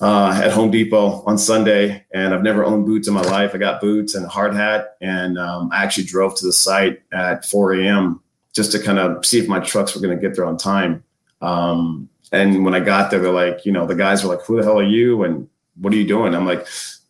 uh, 0.00 0.40
at 0.42 0.52
Home 0.52 0.70
Depot 0.70 1.24
on 1.26 1.36
Sunday. 1.36 2.06
And 2.14 2.32
I've 2.32 2.44
never 2.44 2.64
owned 2.64 2.86
boots 2.86 3.08
in 3.08 3.14
my 3.14 3.22
life. 3.22 3.50
I 3.52 3.58
got 3.58 3.80
boots 3.80 4.14
and 4.14 4.24
a 4.24 4.28
hard 4.28 4.54
hat, 4.54 4.96
and 5.00 5.36
um, 5.36 5.68
I 5.72 5.82
actually 5.82 6.04
drove 6.04 6.36
to 6.36 6.46
the 6.46 6.52
site 6.52 7.02
at 7.12 7.44
4 7.44 7.74
a.m. 7.74 8.20
just 8.54 8.70
to 8.72 8.78
kind 8.78 9.00
of 9.00 9.26
see 9.26 9.40
if 9.40 9.48
my 9.48 9.58
trucks 9.58 9.96
were 9.96 10.00
going 10.00 10.16
to 10.16 10.20
get 10.20 10.36
there 10.36 10.46
on 10.46 10.56
time. 10.56 11.02
Um, 11.42 12.08
and 12.30 12.64
when 12.64 12.74
I 12.74 12.80
got 12.80 13.10
there, 13.10 13.18
they're 13.18 13.32
like, 13.32 13.66
you 13.66 13.72
know, 13.72 13.86
the 13.86 13.96
guys 13.96 14.22
were 14.22 14.32
like, 14.32 14.44
"Who 14.44 14.58
the 14.58 14.62
hell 14.62 14.78
are 14.78 14.84
you? 14.84 15.24
And 15.24 15.48
what 15.80 15.92
are 15.92 15.96
you 15.96 16.06
doing?" 16.06 16.34
I'm 16.34 16.46
like. 16.46 16.66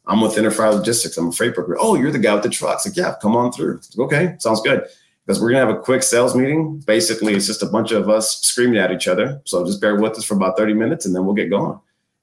I'm 0.06 0.22
with 0.22 0.34
Interfire 0.34 0.74
Logistics. 0.74 1.16
I'm 1.16 1.28
a 1.28 1.32
freight 1.32 1.54
broker. 1.54 1.76
Oh, 1.78 1.94
you're 1.94 2.10
the 2.10 2.18
guy 2.18 2.34
with 2.34 2.42
the 2.42 2.48
trucks. 2.48 2.84
Like, 2.84 2.96
yeah, 2.96 3.14
come 3.22 3.36
on 3.36 3.52
through. 3.52 3.80
Okay, 3.96 4.34
sounds 4.40 4.60
good 4.60 4.88
because 5.30 5.40
we're 5.40 5.52
gonna 5.52 5.64
have 5.64 5.76
a 5.76 5.78
quick 5.78 6.02
sales 6.02 6.34
meeting. 6.34 6.80
Basically, 6.80 7.34
it's 7.34 7.46
just 7.46 7.62
a 7.62 7.66
bunch 7.66 7.92
of 7.92 8.08
us 8.08 8.40
screaming 8.40 8.78
at 8.78 8.90
each 8.90 9.06
other. 9.06 9.40
So 9.44 9.64
just 9.64 9.80
bear 9.80 9.94
with 9.94 10.18
us 10.18 10.24
for 10.24 10.34
about 10.34 10.56
30 10.56 10.74
minutes 10.74 11.06
and 11.06 11.14
then 11.14 11.24
we'll 11.24 11.36
get 11.36 11.50
going. 11.50 11.78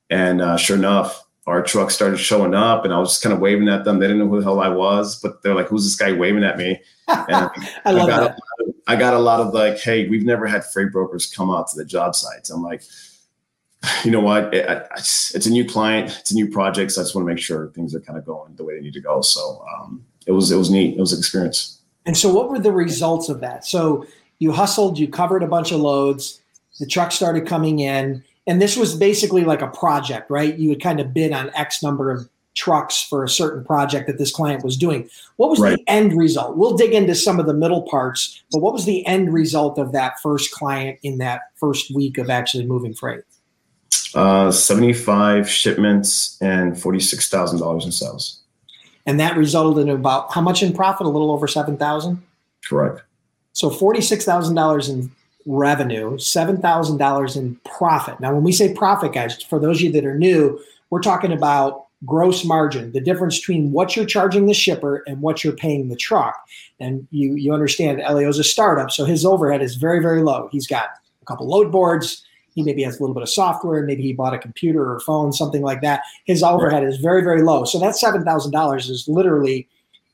And 0.09 0.41
uh, 0.41 0.57
sure 0.57 0.75
enough, 0.75 1.25
our 1.45 1.63
truck 1.63 1.89
started 1.89 2.17
showing 2.17 2.53
up 2.53 2.83
and 2.83 2.93
I 2.93 2.99
was 2.99 3.11
just 3.11 3.23
kind 3.23 3.31
of 3.31 3.39
waving 3.39 3.69
at 3.69 3.85
them. 3.85 3.99
They 3.99 4.07
didn't 4.07 4.19
know 4.19 4.27
who 4.27 4.39
the 4.39 4.43
hell 4.43 4.59
I 4.59 4.67
was, 4.67 5.21
but 5.21 5.41
they're 5.41 5.55
like, 5.55 5.67
who's 5.67 5.85
this 5.85 5.95
guy 5.95 6.11
waving 6.11 6.43
at 6.43 6.57
me? 6.57 6.81
And 7.07 7.49
I 7.85 7.91
love 7.91 8.09
I 8.09 8.11
that. 8.11 8.31
Of, 8.31 8.73
I 8.87 8.97
got 8.97 9.13
a 9.13 9.19
lot 9.19 9.39
of 9.39 9.53
like, 9.53 9.79
hey, 9.79 10.09
we've 10.09 10.25
never 10.25 10.45
had 10.45 10.65
freight 10.65 10.91
brokers 10.91 11.27
come 11.27 11.49
out 11.49 11.69
to 11.69 11.77
the 11.77 11.85
job 11.85 12.13
sites. 12.13 12.49
I'm 12.49 12.61
like, 12.61 12.83
you 14.03 14.11
know 14.11 14.19
what? 14.19 14.53
It, 14.53 14.69
it's, 14.97 15.33
it's, 15.33 15.45
a 15.45 15.49
new 15.49 15.63
client, 15.63 16.17
it's 16.19 16.31
a 16.31 16.35
new 16.35 16.51
project. 16.51 16.91
So 16.91 16.99
I 16.99 17.05
just 17.05 17.15
want 17.15 17.25
to 17.25 17.33
make 17.33 17.41
sure 17.41 17.69
things 17.69 17.95
are 17.95 18.01
kind 18.01 18.19
of 18.19 18.25
going 18.25 18.53
the 18.57 18.65
way 18.65 18.75
they 18.75 18.81
need 18.81 18.95
to 18.95 18.99
go. 18.99 19.21
So 19.21 19.65
um, 19.73 20.05
it 20.25 20.33
was, 20.33 20.51
it 20.51 20.57
was 20.57 20.69
neat. 20.69 20.97
It 20.97 20.99
was 20.99 21.13
an 21.13 21.19
experience. 21.19 21.77
And 22.07 22.17
so, 22.17 22.33
what 22.33 22.49
were 22.49 22.57
the 22.57 22.71
results 22.71 23.29
of 23.29 23.41
that? 23.41 23.65
So, 23.65 24.07
you 24.39 24.51
hustled, 24.51 24.97
you 24.97 25.07
covered 25.07 25.43
a 25.43 25.47
bunch 25.47 25.71
of 25.71 25.79
loads, 25.79 26.41
the 26.79 26.87
truck 26.87 27.11
started 27.11 27.45
coming 27.45 27.79
in, 27.79 28.23
and 28.47 28.61
this 28.61 28.77
was 28.77 28.95
basically 28.95 29.43
like 29.43 29.61
a 29.61 29.67
project, 29.67 30.31
right? 30.31 30.57
You 30.57 30.69
would 30.69 30.81
kind 30.81 30.99
of 30.99 31.13
bid 31.13 31.33
on 31.33 31.51
X 31.53 31.83
number 31.83 32.09
of 32.09 32.29
trucks 32.55 33.01
for 33.01 33.23
a 33.23 33.29
certain 33.29 33.63
project 33.63 34.07
that 34.07 34.17
this 34.17 34.31
client 34.31 34.63
was 34.63 34.77
doing. 34.77 35.07
What 35.35 35.49
was 35.49 35.59
right. 35.59 35.77
the 35.77 35.83
end 35.87 36.17
result? 36.17 36.57
We'll 36.57 36.75
dig 36.75 36.93
into 36.93 37.13
some 37.13 37.39
of 37.39 37.45
the 37.45 37.53
middle 37.53 37.83
parts, 37.83 38.43
but 38.51 38.59
what 38.59 38.73
was 38.73 38.85
the 38.85 39.05
end 39.05 39.31
result 39.31 39.77
of 39.77 39.91
that 39.91 40.19
first 40.21 40.51
client 40.51 40.97
in 41.03 41.19
that 41.19 41.41
first 41.55 41.93
week 41.93 42.17
of 42.17 42.29
actually 42.29 42.65
moving 42.65 42.93
freight? 42.93 43.21
Uh, 44.15 44.49
75 44.49 45.47
shipments 45.49 46.37
and 46.41 46.73
$46,000 46.73 47.85
in 47.85 47.91
sales. 47.91 48.41
And 49.07 49.19
that 49.19 49.37
resulted 49.37 49.87
in 49.87 49.95
about 49.95 50.31
how 50.31 50.41
much 50.41 50.61
in 50.61 50.73
profit? 50.73 51.07
A 51.07 51.09
little 51.09 51.31
over 51.31 51.47
7,000? 51.47 52.21
Correct. 52.67 53.01
So 53.53 53.71
$46,000 53.71 54.89
in 54.89 55.11
revenue, 55.47 56.17
$7,000 56.17 57.37
in 57.37 57.55
profit. 57.63 58.19
Now, 58.19 58.33
when 58.33 58.43
we 58.43 58.51
say 58.51 58.73
profit, 58.73 59.13
guys, 59.13 59.41
for 59.41 59.59
those 59.59 59.77
of 59.77 59.83
you 59.83 59.91
that 59.93 60.05
are 60.05 60.17
new, 60.17 60.59
we're 60.89 61.01
talking 61.01 61.31
about 61.31 61.85
gross 62.05 62.45
margin, 62.45 62.91
the 62.91 63.01
difference 63.01 63.39
between 63.39 63.71
what 63.71 63.95
you're 63.95 64.05
charging 64.05 64.45
the 64.45 64.53
shipper 64.53 65.03
and 65.07 65.21
what 65.21 65.43
you're 65.43 65.53
paying 65.53 65.89
the 65.89 65.95
truck. 65.95 66.35
And 66.79 67.07
you 67.09 67.33
you 67.33 67.53
understand 67.53 68.01
Elio's 68.01 68.37
a 68.37 68.43
startup, 68.43 68.91
so 68.91 69.03
his 69.03 69.25
overhead 69.25 69.63
is 69.63 69.75
very, 69.75 69.99
very 69.99 70.21
low. 70.21 70.49
He's 70.51 70.67
got 70.67 70.89
a 71.21 71.25
couple 71.25 71.47
load 71.47 71.71
boards, 71.71 72.23
he 72.57 72.63
maybe 72.63 72.81
has 72.81 72.97
a 72.97 73.03
little 73.03 73.13
bit 73.13 73.21
of 73.21 73.29
software, 73.29 73.83
maybe 73.83 74.01
he 74.01 74.13
bought 74.13 74.33
a 74.33 74.39
computer 74.39 74.91
or 74.91 74.99
phone, 75.01 75.31
something 75.31 75.61
like 75.61 75.81
that. 75.81 76.01
His 76.25 76.41
overhead 76.41 76.81
right. 76.81 76.91
is 76.91 76.97
very, 76.97 77.21
very 77.21 77.43
low. 77.43 77.65
So 77.65 77.77
that 77.79 77.95
seven 77.95 78.25
thousand 78.25 78.51
dollars 78.51 78.89
is 78.89 79.07
literally 79.07 79.67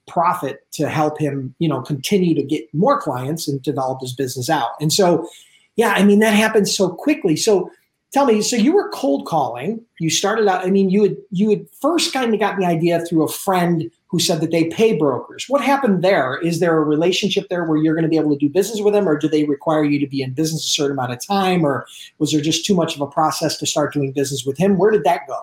profit 0.09 0.67
to 0.73 0.89
help 0.89 1.17
him, 1.17 1.55
you 1.59 1.69
know, 1.69 1.81
continue 1.81 2.35
to 2.35 2.43
get 2.43 2.71
more 2.73 2.99
clients 2.99 3.47
and 3.47 3.61
develop 3.61 4.01
his 4.01 4.13
business 4.13 4.49
out. 4.49 4.71
And 4.81 4.91
so, 4.91 5.29
yeah, 5.77 5.93
I 5.95 6.03
mean 6.03 6.19
that 6.19 6.33
happens 6.33 6.75
so 6.75 6.89
quickly. 6.89 7.37
So 7.37 7.71
tell 8.11 8.25
me 8.25 8.41
so 8.41 8.57
you 8.57 8.73
were 8.73 8.89
cold 8.89 9.25
calling 9.25 9.83
you 9.99 10.07
started 10.07 10.47
out 10.47 10.63
i 10.63 10.69
mean 10.69 10.91
you 10.91 11.01
had 11.01 11.17
you 11.31 11.49
had 11.49 11.65
first 11.81 12.13
kind 12.13 12.31
of 12.31 12.39
got 12.39 12.59
the 12.59 12.65
idea 12.65 13.03
through 13.05 13.23
a 13.23 13.27
friend 13.27 13.89
who 14.13 14.19
said 14.19 14.41
that 14.41 14.51
they 14.51 14.65
pay 14.65 14.95
brokers. 14.95 15.45
What 15.49 15.61
happened 15.61 16.03
there? 16.03 16.37
Is 16.37 16.59
there 16.59 16.77
a 16.77 16.83
relationship 16.83 17.49
there 17.49 17.63
where 17.63 17.79
you're 17.79 17.95
going 17.95 18.03
to 18.03 18.09
be 18.09 18.19
able 18.19 18.29
to 18.29 18.37
do 18.37 18.47
business 18.47 18.79
with 18.79 18.93
them 18.93 19.09
or 19.09 19.17
do 19.17 19.27
they 19.27 19.43
require 19.45 19.83
you 19.83 19.97
to 19.97 20.05
be 20.05 20.21
in 20.21 20.33
business 20.33 20.63
a 20.63 20.67
certain 20.67 20.91
amount 20.91 21.13
of 21.13 21.25
time 21.25 21.65
or 21.65 21.87
was 22.19 22.31
there 22.31 22.39
just 22.39 22.63
too 22.63 22.75
much 22.75 22.93
of 22.93 23.01
a 23.01 23.07
process 23.07 23.57
to 23.57 23.65
start 23.65 23.91
doing 23.91 24.11
business 24.11 24.45
with 24.45 24.55
him? 24.55 24.77
Where 24.77 24.91
did 24.91 25.03
that 25.05 25.21
go? 25.27 25.39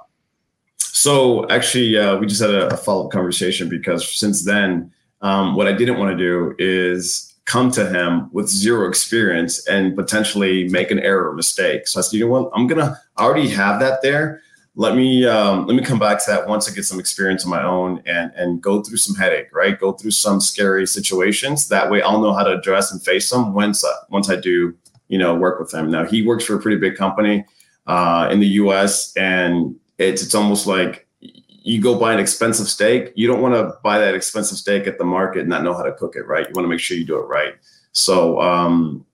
So 0.78 1.48
actually 1.48 1.98
uh, 1.98 2.18
we 2.18 2.28
just 2.28 2.40
had 2.40 2.50
a, 2.50 2.72
a 2.72 2.76
follow-up 2.76 3.10
conversation 3.10 3.68
because 3.68 4.08
since 4.16 4.44
then 4.44 4.92
um, 5.20 5.56
what 5.56 5.66
i 5.66 5.72
didn't 5.72 5.98
want 5.98 6.16
to 6.16 6.16
do 6.16 6.54
is 6.60 7.34
come 7.46 7.72
to 7.72 7.90
him 7.90 8.30
with 8.32 8.48
zero 8.48 8.88
experience 8.88 9.66
and 9.66 9.96
potentially 9.96 10.68
make 10.68 10.92
an 10.92 11.00
error 11.00 11.30
or 11.30 11.34
mistake. 11.34 11.88
So 11.88 11.98
I 11.98 12.02
said, 12.02 12.16
you 12.16 12.24
know 12.24 12.30
what, 12.30 12.52
I'm 12.54 12.68
gonna 12.68 12.96
already 13.18 13.48
have 13.48 13.80
that 13.80 14.02
there. 14.02 14.40
Let 14.80 14.96
me 14.96 15.26
um, 15.26 15.66
let 15.66 15.76
me 15.76 15.82
come 15.82 15.98
back 15.98 16.24
to 16.24 16.30
that 16.30 16.48
once 16.48 16.66
I 16.66 16.74
get 16.74 16.86
some 16.86 16.98
experience 16.98 17.44
on 17.44 17.50
my 17.50 17.62
own 17.62 18.02
and 18.06 18.32
and 18.34 18.62
go 18.62 18.82
through 18.82 18.96
some 18.96 19.14
headache, 19.14 19.54
right? 19.54 19.78
Go 19.78 19.92
through 19.92 20.12
some 20.12 20.40
scary 20.40 20.86
situations. 20.86 21.68
That 21.68 21.90
way, 21.90 22.00
I'll 22.00 22.22
know 22.22 22.32
how 22.32 22.44
to 22.44 22.58
address 22.58 22.90
and 22.90 23.02
face 23.02 23.28
them 23.28 23.52
once 23.52 23.84
uh, 23.84 23.92
once 24.08 24.30
I 24.30 24.36
do, 24.36 24.74
you 25.08 25.18
know, 25.18 25.34
work 25.34 25.60
with 25.60 25.70
him. 25.74 25.90
Now 25.90 26.06
he 26.06 26.26
works 26.26 26.46
for 26.46 26.54
a 26.54 26.58
pretty 26.58 26.78
big 26.78 26.96
company 26.96 27.44
uh, 27.86 28.30
in 28.32 28.40
the 28.40 28.46
U.S. 28.62 29.14
and 29.18 29.76
it's 29.98 30.22
it's 30.22 30.34
almost 30.34 30.66
like 30.66 31.06
you 31.20 31.82
go 31.82 31.98
buy 31.98 32.14
an 32.14 32.18
expensive 32.18 32.66
steak, 32.66 33.12
you 33.14 33.26
don't 33.26 33.42
want 33.42 33.52
to 33.52 33.74
buy 33.82 33.98
that 33.98 34.14
expensive 34.14 34.56
steak 34.56 34.86
at 34.86 34.96
the 34.96 35.04
market 35.04 35.40
and 35.40 35.50
not 35.50 35.62
know 35.62 35.74
how 35.74 35.82
to 35.82 35.92
cook 35.92 36.16
it 36.16 36.26
right. 36.26 36.48
You 36.48 36.54
want 36.54 36.64
to 36.64 36.70
make 36.70 36.80
sure 36.80 36.96
you 36.96 37.04
do 37.04 37.18
it 37.18 37.26
right. 37.26 37.52
So 37.92 38.40
um, 38.40 39.04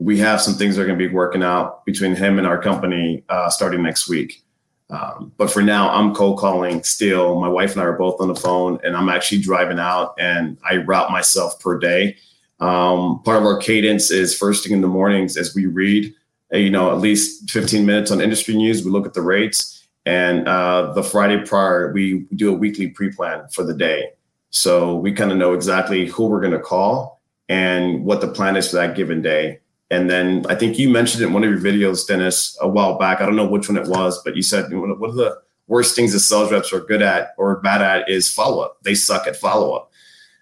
we 0.00 0.18
have 0.18 0.40
some 0.40 0.54
things 0.54 0.74
that 0.74 0.82
are 0.82 0.86
going 0.86 0.98
to 0.98 1.08
be 1.08 1.14
working 1.14 1.44
out 1.44 1.86
between 1.86 2.16
him 2.16 2.38
and 2.38 2.46
our 2.48 2.60
company 2.60 3.22
uh, 3.28 3.48
starting 3.50 3.84
next 3.84 4.08
week. 4.08 4.42
Um, 4.90 5.32
but 5.38 5.50
for 5.50 5.62
now, 5.62 5.90
I'm 5.90 6.14
cold 6.14 6.38
calling 6.38 6.82
still. 6.82 7.40
My 7.40 7.48
wife 7.48 7.72
and 7.72 7.80
I 7.80 7.84
are 7.84 7.96
both 7.96 8.20
on 8.20 8.28
the 8.28 8.34
phone, 8.34 8.78
and 8.84 8.96
I'm 8.96 9.08
actually 9.08 9.40
driving 9.40 9.78
out 9.78 10.14
and 10.18 10.58
I 10.68 10.76
route 10.76 11.10
myself 11.10 11.58
per 11.60 11.78
day. 11.78 12.16
Um, 12.60 13.22
part 13.24 13.38
of 13.38 13.44
our 13.44 13.58
cadence 13.58 14.10
is 14.10 14.36
first 14.36 14.62
thing 14.62 14.72
in 14.72 14.82
the 14.82 14.88
mornings 14.88 15.36
as 15.36 15.54
we 15.54 15.66
read, 15.66 16.14
you 16.52 16.70
know, 16.70 16.92
at 16.92 16.98
least 16.98 17.50
15 17.50 17.84
minutes 17.84 18.10
on 18.10 18.20
industry 18.20 18.54
news. 18.54 18.84
We 18.84 18.90
look 18.90 19.06
at 19.06 19.14
the 19.14 19.22
rates 19.22 19.82
and 20.04 20.46
uh, 20.48 20.92
the 20.92 21.02
Friday 21.02 21.44
prior, 21.44 21.92
we 21.92 22.26
do 22.34 22.52
a 22.52 22.56
weekly 22.56 22.88
pre 22.88 23.10
plan 23.10 23.48
for 23.48 23.64
the 23.64 23.74
day. 23.74 24.10
So 24.50 24.96
we 24.96 25.12
kind 25.12 25.32
of 25.32 25.38
know 25.38 25.54
exactly 25.54 26.06
who 26.06 26.26
we're 26.26 26.40
going 26.40 26.52
to 26.52 26.60
call 26.60 27.20
and 27.48 28.04
what 28.04 28.20
the 28.20 28.28
plan 28.28 28.56
is 28.56 28.70
for 28.70 28.76
that 28.76 28.96
given 28.96 29.22
day. 29.22 29.60
And 29.92 30.08
then 30.08 30.46
I 30.48 30.54
think 30.54 30.78
you 30.78 30.88
mentioned 30.88 31.22
in 31.22 31.34
one 31.34 31.44
of 31.44 31.50
your 31.50 31.60
videos, 31.60 32.06
Dennis, 32.06 32.56
a 32.62 32.66
while 32.66 32.96
back. 32.96 33.20
I 33.20 33.26
don't 33.26 33.36
know 33.36 33.46
which 33.46 33.68
one 33.68 33.76
it 33.76 33.86
was, 33.86 34.22
but 34.24 34.34
you 34.34 34.42
said 34.42 34.72
one 34.72 34.90
of 34.90 35.16
the 35.16 35.38
worst 35.66 35.94
things 35.94 36.14
that 36.14 36.20
sales 36.20 36.50
reps 36.50 36.72
are 36.72 36.80
good 36.80 37.02
at 37.02 37.34
or 37.36 37.60
bad 37.60 37.82
at 37.82 38.08
is 38.08 38.32
follow 38.32 38.62
up. 38.62 38.78
They 38.84 38.94
suck 38.94 39.26
at 39.26 39.36
follow 39.36 39.74
up. 39.74 39.92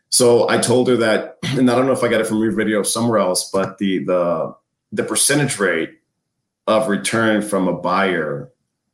So 0.08 0.48
I 0.48 0.58
told 0.58 0.86
her 0.86 0.96
that, 0.98 1.38
and 1.42 1.68
I 1.68 1.74
don't 1.74 1.86
know 1.86 1.92
if 1.92 2.04
I 2.04 2.08
got 2.08 2.20
it 2.20 2.28
from 2.28 2.40
your 2.40 2.52
video 2.52 2.84
somewhere 2.84 3.18
else, 3.18 3.50
but 3.50 3.78
the 3.78 4.04
the 4.04 4.54
the 4.92 5.02
percentage 5.02 5.58
rate 5.58 5.98
of 6.68 6.88
return 6.88 7.42
from 7.42 7.66
a 7.66 7.72
buyer 7.72 8.52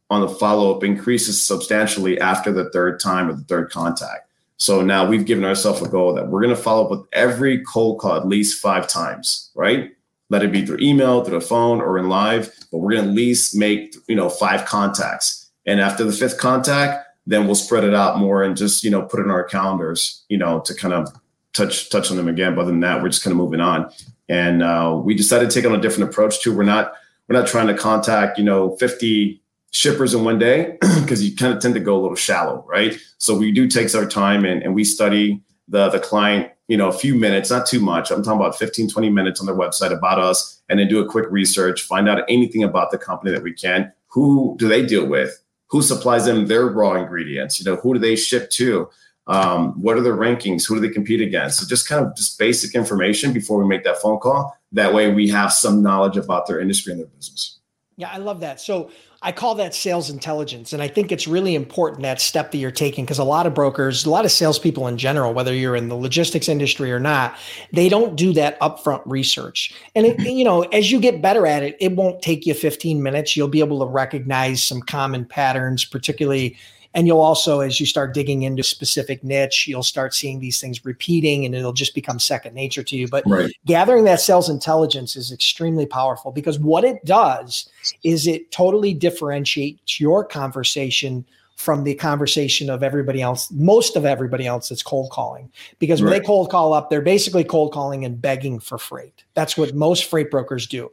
on 0.09 0.23
the 0.23 0.29
follow 0.29 0.75
up 0.75 0.83
increases 0.83 1.43
substantially 1.43 2.19
after 2.19 2.51
the 2.51 2.71
third 2.71 2.99
time 2.99 3.29
or 3.29 3.35
the 3.35 3.45
third 3.45 3.71
contact. 3.71 4.31
So 4.57 4.81
now 4.81 5.07
we've 5.07 5.27
given 5.27 5.45
ourselves 5.45 5.83
a 5.83 5.89
goal 5.89 6.15
that 6.15 6.29
we're 6.29 6.41
going 6.41 6.57
to 6.57 6.63
follow 6.63 6.85
up 6.85 6.91
with 6.91 7.07
every 7.13 7.63
cold 7.65 7.99
call 7.99 8.15
at 8.17 8.27
least 8.27 8.63
five 8.63 8.89
times, 8.89 9.51
right? 9.55 9.96
Let 10.28 10.42
it 10.42 10.52
be 10.52 10.66
through 10.66 10.78
email, 10.80 11.23
through 11.25 11.38
the 11.38 11.45
phone, 11.45 11.80
or 11.80 11.99
in 11.99 12.09
live, 12.09 12.52
but 12.73 12.78
we're 12.78 12.92
going 12.92 13.04
to 13.04 13.11
at 13.11 13.16
least 13.16 13.54
make 13.54 13.95
you 14.09 14.16
know 14.16 14.28
five 14.28 14.64
contacts. 14.64 15.50
And 15.66 15.80
after 15.80 16.04
the 16.04 16.12
fifth 16.12 16.38
contact, 16.38 17.06
then 17.26 17.47
we'll 17.47 17.54
spread 17.54 17.85
it 17.85 17.95
out 17.95 18.18
more 18.18 18.42
and 18.42 18.56
just 18.56 18.85
you 18.85 18.90
know 18.90 19.02
put 19.02 19.21
it 19.21 19.25
in 19.25 19.30
our 19.30 19.45
calendars, 19.45 20.25
you 20.28 20.38
know, 20.38 20.61
to 20.61 20.75
kind 20.75 20.95
of 20.95 21.09
touch 21.52 21.90
touch 21.90 22.11
on 22.11 22.16
them 22.16 22.28
again. 22.28 22.54
But 22.54 22.62
other 22.62 22.71
than 22.71 22.80
that, 22.80 23.02
we're 23.02 23.09
just 23.09 23.23
kind 23.23 23.33
of 23.33 23.38
moving 23.38 23.61
on. 23.61 23.90
And 24.28 24.62
uh, 24.62 25.00
we 25.02 25.14
decided 25.14 25.50
to 25.50 25.54
take 25.54 25.68
on 25.68 25.76
a 25.76 25.80
different 25.80 26.11
approach 26.11 26.40
too. 26.40 26.54
We're 26.54 26.64
not 26.64 26.95
we're 27.28 27.38
not 27.38 27.49
trying 27.49 27.66
to 27.68 27.75
contact 27.75 28.38
you 28.38 28.45
know 28.45 28.76
50 28.76 29.42
shippers 29.73 30.14
in 30.14 30.25
one 30.25 30.38
day 30.38 30.78
because 31.00 31.25
you 31.25 31.37
kind 31.37 31.52
of 31.52 31.61
tend 31.61 31.75
to 31.75 31.80
go 31.80 31.97
a 31.97 32.00
little 32.00 32.16
shallow, 32.16 32.64
right? 32.68 32.99
So 33.18 33.37
we 33.37 33.52
do 33.52 33.68
take 33.68 33.95
our 33.95 34.06
time 34.06 34.45
and, 34.45 34.62
and 34.62 34.75
we 34.75 34.85
study 34.85 35.40
the 35.68 35.88
the 35.88 36.00
client, 36.00 36.50
you 36.68 36.76
know, 36.76 36.88
a 36.88 36.92
few 36.92 37.14
minutes, 37.14 37.50
not 37.50 37.66
too 37.66 37.80
much. 37.80 38.11
I'm 38.11 38.23
talking 38.23 38.40
about 38.40 38.58
15, 38.58 38.90
20 38.90 39.11
minutes 39.11 39.40
on 39.40 39.46
their 39.46 39.54
website 39.54 39.96
about 39.96 40.18
us, 40.18 40.62
and 40.68 40.78
then 40.78 40.88
do 40.88 41.00
a 41.00 41.08
quick 41.08 41.26
research, 41.30 41.82
find 41.82 42.08
out 42.08 42.25
anything 42.28 42.64
about 42.64 42.90
the 42.90 42.99
company 42.99 43.30
that 43.30 43.42
we 43.42 43.52
can. 43.52 43.92
Who 44.08 44.56
do 44.58 44.68
they 44.68 44.85
deal 44.85 45.06
with? 45.06 45.42
Who 45.68 45.82
supplies 45.82 46.26
them 46.26 46.46
their 46.46 46.66
raw 46.66 46.94
ingredients? 46.94 47.61
You 47.61 47.70
know, 47.70 47.76
who 47.76 47.94
do 47.94 48.00
they 48.00 48.16
ship 48.16 48.50
to? 48.50 48.88
Um, 49.28 49.80
what 49.80 49.96
are 49.96 50.00
their 50.00 50.16
rankings? 50.16 50.66
Who 50.66 50.76
do 50.76 50.80
they 50.80 50.92
compete 50.92 51.20
against? 51.20 51.58
So 51.58 51.66
just 51.66 51.88
kind 51.88 52.04
of 52.04 52.16
just 52.16 52.38
basic 52.38 52.75
information 52.75 53.32
before 53.32 53.58
we 53.58 53.66
make 53.66 53.85
that 53.85 54.00
phone 54.00 54.18
call. 54.18 54.56
That 54.73 54.94
way 54.94 55.12
we 55.12 55.28
have 55.30 55.52
some 55.52 55.82
knowledge 55.82 56.16
about 56.16 56.46
their 56.46 56.61
industry 56.61 56.92
and 56.92 57.00
their 57.00 57.08
business. 57.08 57.58
Yeah, 57.99 58.11
I 58.12 58.19
love 58.19 58.41
that. 58.41 58.61
So 58.61 58.91
I 59.23 59.33
call 59.33 59.55
that 59.55 59.75
sales 59.75 60.11
intelligence. 60.11 60.75
And 60.75 60.83
I 60.83 60.88
think 60.88 61.11
it's 61.11 61.26
really 61.26 61.55
important 61.55 62.03
that 62.03 62.21
step 62.21 62.53
that 62.53 62.59
you're 62.59 62.71
taking 62.71 63.07
because 63.07 63.19
a 63.19 63.25
lot 63.25 63.47
of 63.47 63.55
brokers, 63.55 64.05
a 64.05 64.11
lot 64.11 64.26
of 64.26 64.31
salespeople 64.31 64.87
in 64.87 64.99
general, 64.99 65.33
whether 65.33 65.55
you're 65.55 65.75
in 65.75 65.88
the 65.88 65.95
logistics 65.95 66.47
industry 66.47 66.93
or 66.93 67.00
not, 67.00 67.35
they 67.73 67.88
don't 67.88 68.15
do 68.15 68.35
that 68.35 68.61
upfront 68.61 69.00
research. 69.07 69.75
And, 69.95 70.05
it, 70.05 70.19
mm-hmm. 70.19 70.29
you 70.29 70.45
know, 70.45 70.62
as 70.65 70.93
you 70.93 71.00
get 71.00 71.23
better 71.23 71.47
at 71.47 71.62
it, 71.62 71.75
it 71.81 71.93
won't 71.93 72.21
take 72.21 72.45
you 72.45 72.53
15 72.53 73.03
minutes. 73.03 73.35
You'll 73.35 73.49
be 73.49 73.61
able 73.61 73.79
to 73.79 73.87
recognize 73.87 74.62
some 74.62 74.83
common 74.83 75.25
patterns, 75.25 75.87
particularly 75.87 76.59
and 76.97 77.07
you'll 77.07 77.21
also, 77.21 77.61
as 77.61 77.79
you 77.79 77.85
start 77.85 78.15
digging 78.15 78.43
into 78.43 78.62
specific 78.62 79.23
niche, 79.23 79.69
you'll 79.69 79.83
start 79.83 80.15
seeing 80.15 80.41
these 80.41 80.62
things 80.62 80.83
repeating 80.83 81.45
and 81.45 81.55
it'll 81.55 81.75
just 81.75 81.95
become 81.95 82.19
second 82.19 82.55
nature 82.55 82.83
to 82.83 82.97
you. 82.97 83.07
But 83.07 83.23
right. 83.26 83.53
gathering 83.67 84.05
that 84.05 84.19
sales 84.19 84.49
intelligence 84.49 85.15
is 85.15 85.31
extremely 85.31 85.85
powerful 85.85 86.33
because 86.33 86.59
what 86.59 86.85
it 86.85 87.05
does 87.05 87.69
is 88.03 88.26
it 88.26 88.50
totally 88.50 88.95
differentiates 88.95 90.00
your 90.00 90.25
conversation 90.25 91.26
from 91.57 91.85
the 91.85 91.95
conversation 91.95 92.69
of 92.69 92.83
everybody 92.83 93.23
else, 93.23 93.51
most 93.51 93.97
of 93.97 94.05
everybody 94.05 94.47
else 94.47 94.69
that's 94.69 94.83
cold 94.83 95.11
calling. 95.11 95.51
Because 95.79 96.03
when 96.03 96.13
right. 96.13 96.21
they 96.21 96.27
cold 96.27 96.51
call 96.51 96.75
up, 96.75 96.91
they're 96.91 97.01
basically 97.01 97.45
cold 97.45 97.73
calling 97.73 98.05
and 98.05 98.21
begging 98.21 98.61
for 98.61 98.77
freight. 98.77 99.25
That's 99.33 99.57
what 99.57 99.75
most 99.75 100.05
freight 100.05 100.31
brokers 100.31 100.67
do. 100.67 100.93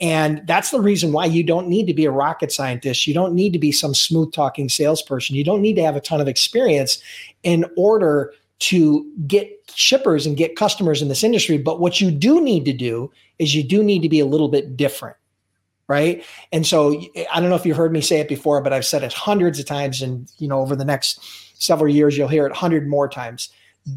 And 0.00 0.46
that's 0.46 0.70
the 0.70 0.80
reason 0.80 1.12
why 1.12 1.24
you 1.24 1.42
don't 1.42 1.66
need 1.66 1.86
to 1.86 1.94
be 1.94 2.04
a 2.04 2.10
rocket 2.10 2.52
scientist. 2.52 3.06
You 3.06 3.14
don't 3.14 3.34
need 3.34 3.54
to 3.54 3.58
be 3.58 3.72
some 3.72 3.94
smooth 3.94 4.34
talking 4.34 4.68
salesperson. 4.68 5.34
You 5.34 5.44
don't 5.44 5.62
need 5.62 5.74
to 5.76 5.82
have 5.82 5.96
a 5.96 6.00
ton 6.00 6.20
of 6.20 6.28
experience 6.28 7.02
in 7.42 7.64
order 7.76 8.34
to 8.58 9.10
get 9.26 9.50
shippers 9.74 10.26
and 10.26 10.36
get 10.36 10.56
customers 10.56 11.00
in 11.00 11.08
this 11.08 11.24
industry. 11.24 11.56
But 11.56 11.80
what 11.80 12.02
you 12.02 12.10
do 12.10 12.40
need 12.40 12.66
to 12.66 12.72
do 12.74 13.10
is 13.38 13.54
you 13.54 13.64
do 13.64 13.82
need 13.82 14.02
to 14.02 14.08
be 14.10 14.20
a 14.20 14.26
little 14.26 14.48
bit 14.48 14.76
different 14.76 15.16
right 15.88 16.24
and 16.52 16.66
so 16.66 17.00
i 17.32 17.40
don't 17.40 17.50
know 17.50 17.56
if 17.56 17.66
you've 17.66 17.76
heard 17.76 17.92
me 17.92 18.00
say 18.00 18.20
it 18.20 18.28
before 18.28 18.60
but 18.60 18.72
i've 18.72 18.84
said 18.84 19.02
it 19.02 19.12
hundreds 19.12 19.58
of 19.58 19.66
times 19.66 20.02
and 20.02 20.30
you 20.38 20.48
know 20.48 20.60
over 20.60 20.76
the 20.76 20.84
next 20.84 21.20
several 21.62 21.92
years 21.92 22.16
you'll 22.16 22.28
hear 22.28 22.46
it 22.46 22.50
100 22.50 22.88
more 22.88 23.08
times 23.08 23.50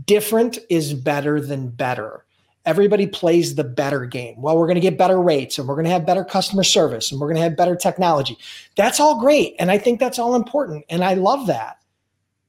different 0.05 0.57
is 0.69 0.93
better 0.93 1.39
than 1.39 1.69
better 1.69 2.25
everybody 2.65 3.07
plays 3.07 3.55
the 3.55 3.63
better 3.63 4.05
game. 4.05 4.41
Well, 4.41 4.57
we're 4.57 4.65
going 4.67 4.75
to 4.75 4.81
get 4.81 4.97
better 4.97 5.21
rates 5.21 5.57
and 5.57 5.67
we're 5.67 5.75
going 5.75 5.85
to 5.85 5.91
have 5.91 6.05
better 6.05 6.23
customer 6.23 6.63
service 6.63 7.11
and 7.11 7.21
we're 7.21 7.27
going 7.27 7.37
to 7.37 7.43
have 7.43 7.55
better 7.55 7.75
technology. 7.75 8.37
That's 8.75 8.99
all 8.99 9.19
great. 9.19 9.55
And 9.59 9.71
I 9.71 9.77
think 9.77 9.99
that's 9.99 10.19
all 10.19 10.35
important. 10.35 10.85
And 10.89 11.03
I 11.03 11.13
love 11.13 11.47
that. 11.47 11.77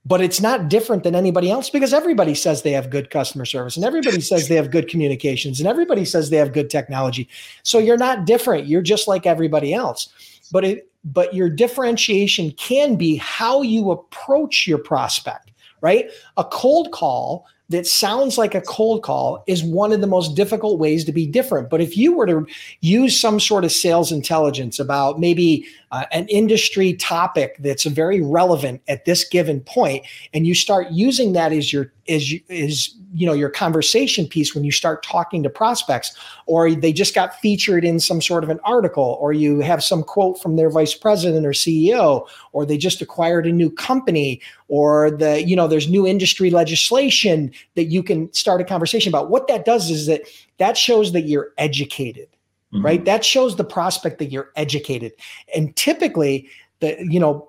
But 0.07 0.21
it's 0.21 0.41
not 0.41 0.69
different 0.69 1.03
than 1.03 1.17
anybody 1.17 1.51
else 1.51 1.69
because 1.69 1.93
everybody 1.93 2.35
says 2.35 2.63
they 2.63 2.71
have 2.73 2.91
good 2.91 3.11
customer 3.11 3.45
service 3.45 3.75
and 3.77 3.85
everybody 3.85 4.21
says 4.21 4.47
they 4.47 4.55
have 4.55 4.71
good 4.71 4.89
communications 4.89 5.59
and 5.59 5.69
everybody 5.69 6.05
says 6.05 6.31
they 6.31 6.37
have 6.37 6.53
good 6.53 6.71
technology. 6.71 7.29
So 7.65 7.81
you're 7.81 7.97
not 7.97 8.25
different. 8.25 8.69
You're 8.69 8.83
just 8.83 9.09
like 9.09 9.27
everybody 9.27 9.75
else. 9.75 10.09
But 10.53 10.65
it, 10.65 10.89
but 11.05 11.35
your 11.35 11.49
differentiation 11.49 12.53
can 12.53 12.95
be 12.95 13.17
how 13.17 13.63
you 13.63 13.91
approach 13.91 14.67
your 14.67 14.79
prospect, 14.79 15.51
right? 15.81 16.09
A 16.37 16.45
cold 16.45 16.93
call 16.93 17.47
that 17.69 17.87
sounds 17.87 18.39
like 18.39 18.55
a 18.55 18.61
cold 18.61 19.03
call 19.03 19.43
is 19.49 19.65
one 19.65 19.93
of 19.93 20.01
the 20.01 20.07
most 20.07 20.37
difficult 20.37 20.79
ways 20.79 21.05
to 21.05 21.13
be 21.13 21.27
different. 21.27 21.69
But 21.69 21.81
if 21.81 21.97
you 21.97 22.15
were 22.15 22.27
to 22.27 22.47
use 22.81 23.19
some 23.19 23.41
sort 23.41 23.65
of 23.65 23.73
sales 23.73 24.13
intelligence 24.13 24.79
about 24.79 25.19
maybe 25.19 25.67
uh, 25.91 26.05
an 26.13 26.29
industry 26.29 26.95
topic 26.95 27.57
that's 27.59 27.85
very 27.85 28.21
relevant 28.21 28.83
at 28.87 29.05
this 29.05 29.29
given 29.29 29.61
point, 29.61 30.05
and 30.33 30.47
you 30.47 30.55
start 30.55 30.91
using 30.91 31.33
that 31.33 31.53
as 31.53 31.73
your 31.73 31.93
as 32.09 32.33
is 32.49 32.95
you 33.15 33.27
know 33.27 33.33
your 33.33 33.49
conversation 33.49 34.27
piece 34.27 34.55
when 34.55 34.63
you 34.63 34.71
start 34.71 35.03
talking 35.03 35.43
to 35.43 35.51
prospects 35.51 36.15
or 36.47 36.73
they 36.75 36.93
just 36.93 37.15
got 37.15 37.35
featured 37.41 37.85
in 37.85 37.99
some 37.99 38.21
sort 38.21 38.45
of 38.45 38.51
an 38.51 38.61
article 38.65 39.17
or 39.21 39.33
you 39.33 39.61
have 39.61 39.83
some 39.83 40.03
quote 40.03 40.41
from 40.41 40.57
their 40.57 40.71
vice 40.71 40.95
president 40.95 41.47
or 41.47 41.51
CEO 41.51 42.27
or 42.53 42.67
they 42.67 42.77
just 42.77 43.01
acquired 43.01 43.47
a 43.47 43.53
new 43.53 43.71
company 43.71 44.41
or 44.69 45.11
the 45.11 45.43
you 45.47 45.57
know 45.57 45.69
there's 45.69 45.89
new 45.89 46.07
industry 46.07 46.51
legislation 46.51 47.53
that 47.75 47.85
you 47.85 48.03
can 48.03 48.33
start 48.33 48.61
a 48.61 48.65
conversation 48.65 49.11
about. 49.11 49.31
What 49.31 49.49
that 49.49 49.65
does 49.65 49.91
is 49.91 50.07
that 50.07 50.23
that 50.59 50.77
shows 50.77 51.13
that 51.13 51.23
you're 51.23 51.53
educated 51.59 52.29
mm-hmm. 52.73 52.85
right? 52.85 53.05
That 53.05 53.25
shows 53.25 53.57
the 53.57 53.65
prospect 53.65 54.19
that 54.19 54.31
you're 54.31 54.51
educated. 54.57 55.13
And 55.55 55.75
typically 55.77 56.49
the 56.81 56.97
you 57.09 57.21
know 57.21 57.49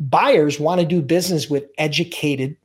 buyers 0.00 0.58
want 0.58 0.80
to 0.80 0.86
do 0.86 1.00
business 1.00 1.48
with 1.48 1.64
educated 1.78 2.56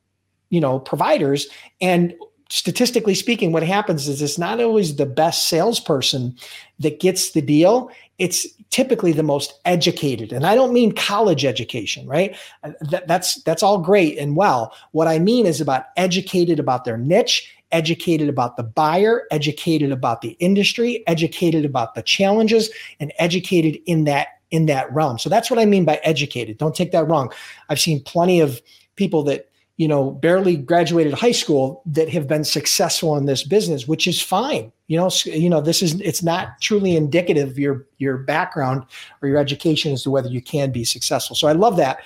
you 0.50 0.60
know 0.60 0.78
providers. 0.78 1.46
And 1.80 2.14
statistically 2.50 3.14
speaking 3.14 3.52
what 3.52 3.62
happens 3.62 4.06
is 4.06 4.20
it's 4.20 4.38
not 4.38 4.60
always 4.60 4.96
the 4.96 5.06
best 5.06 5.48
salesperson 5.48 6.36
that 6.78 7.00
gets 7.00 7.32
the 7.32 7.42
deal. 7.42 7.90
It's 8.18 8.46
typically 8.74 9.12
the 9.12 9.22
most 9.22 9.60
educated 9.64 10.32
and 10.32 10.44
i 10.44 10.52
don't 10.56 10.72
mean 10.72 10.90
college 10.90 11.44
education 11.44 12.08
right? 12.08 12.36
Uh, 12.64 12.72
that, 12.80 13.06
that's 13.06 13.36
that's 13.44 13.62
all 13.62 13.78
great 13.78 14.18
and 14.18 14.34
well. 14.34 14.74
What 14.90 15.06
i 15.06 15.20
mean 15.20 15.46
is 15.46 15.60
about 15.60 15.84
educated 15.96 16.58
about 16.58 16.84
their 16.84 16.98
niche 16.98 17.48
educated 17.70 18.28
about 18.28 18.56
the 18.56 18.64
buyer 18.64 19.22
educated 19.30 19.92
about 19.92 20.22
the 20.22 20.30
industry 20.40 21.04
educated 21.06 21.64
about 21.64 21.94
the 21.94 22.02
challenges 22.02 22.68
and 22.98 23.12
educated 23.20 23.80
in 23.86 24.04
that 24.04 24.26
in 24.50 24.66
that 24.66 24.92
realm. 24.92 25.18
So 25.20 25.30
that's 25.30 25.52
what 25.52 25.60
i 25.60 25.64
mean 25.64 25.84
by 25.84 26.00
educated. 26.02 26.58
Don't 26.58 26.74
take 26.74 26.90
that 26.90 27.08
wrong. 27.08 27.32
I've 27.68 27.80
seen 27.80 28.02
plenty 28.02 28.40
of 28.40 28.60
people 28.96 29.22
that 29.24 29.48
you 29.76 29.88
know 29.88 30.12
barely 30.12 30.56
graduated 30.56 31.12
high 31.12 31.32
school 31.32 31.82
that 31.86 32.08
have 32.08 32.28
been 32.28 32.44
successful 32.44 33.16
in 33.16 33.26
this 33.26 33.42
business 33.42 33.88
which 33.88 34.06
is 34.06 34.20
fine. 34.20 34.72
You 34.86 34.98
know 34.98 35.10
you 35.24 35.50
know 35.50 35.60
this 35.60 35.82
is 35.82 36.00
it's 36.00 36.22
not 36.22 36.60
truly 36.60 36.96
indicative 36.96 37.50
of 37.50 37.58
your 37.58 37.86
your 37.98 38.18
background 38.18 38.84
or 39.20 39.28
your 39.28 39.38
education 39.38 39.92
as 39.92 40.02
to 40.04 40.10
whether 40.10 40.28
you 40.28 40.42
can 40.42 40.70
be 40.70 40.84
successful. 40.84 41.36
So 41.36 41.48
i 41.48 41.52
love 41.52 41.76
that. 41.78 42.00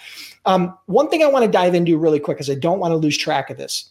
Um, 0.44 0.78
one 0.86 1.10
thing 1.10 1.22
i 1.22 1.26
want 1.26 1.44
to 1.44 1.50
dive 1.50 1.74
into 1.74 1.98
really 1.98 2.20
quick 2.20 2.38
because 2.38 2.48
i 2.48 2.54
don't 2.54 2.78
want 2.78 2.92
to 2.92 2.96
lose 2.96 3.18
track 3.18 3.50
of 3.50 3.58
this 3.58 3.90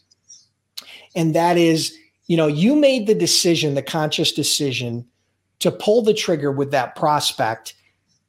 and 1.14 1.34
that 1.34 1.56
is 1.56 1.96
you 2.26 2.36
know 2.36 2.46
you 2.46 2.74
made 2.74 3.06
the 3.06 3.14
decision 3.14 3.74
the 3.74 3.82
conscious 3.82 4.32
decision 4.32 5.06
to 5.58 5.70
pull 5.70 6.02
the 6.02 6.14
trigger 6.14 6.50
with 6.50 6.70
that 6.70 6.94
prospect 6.94 7.74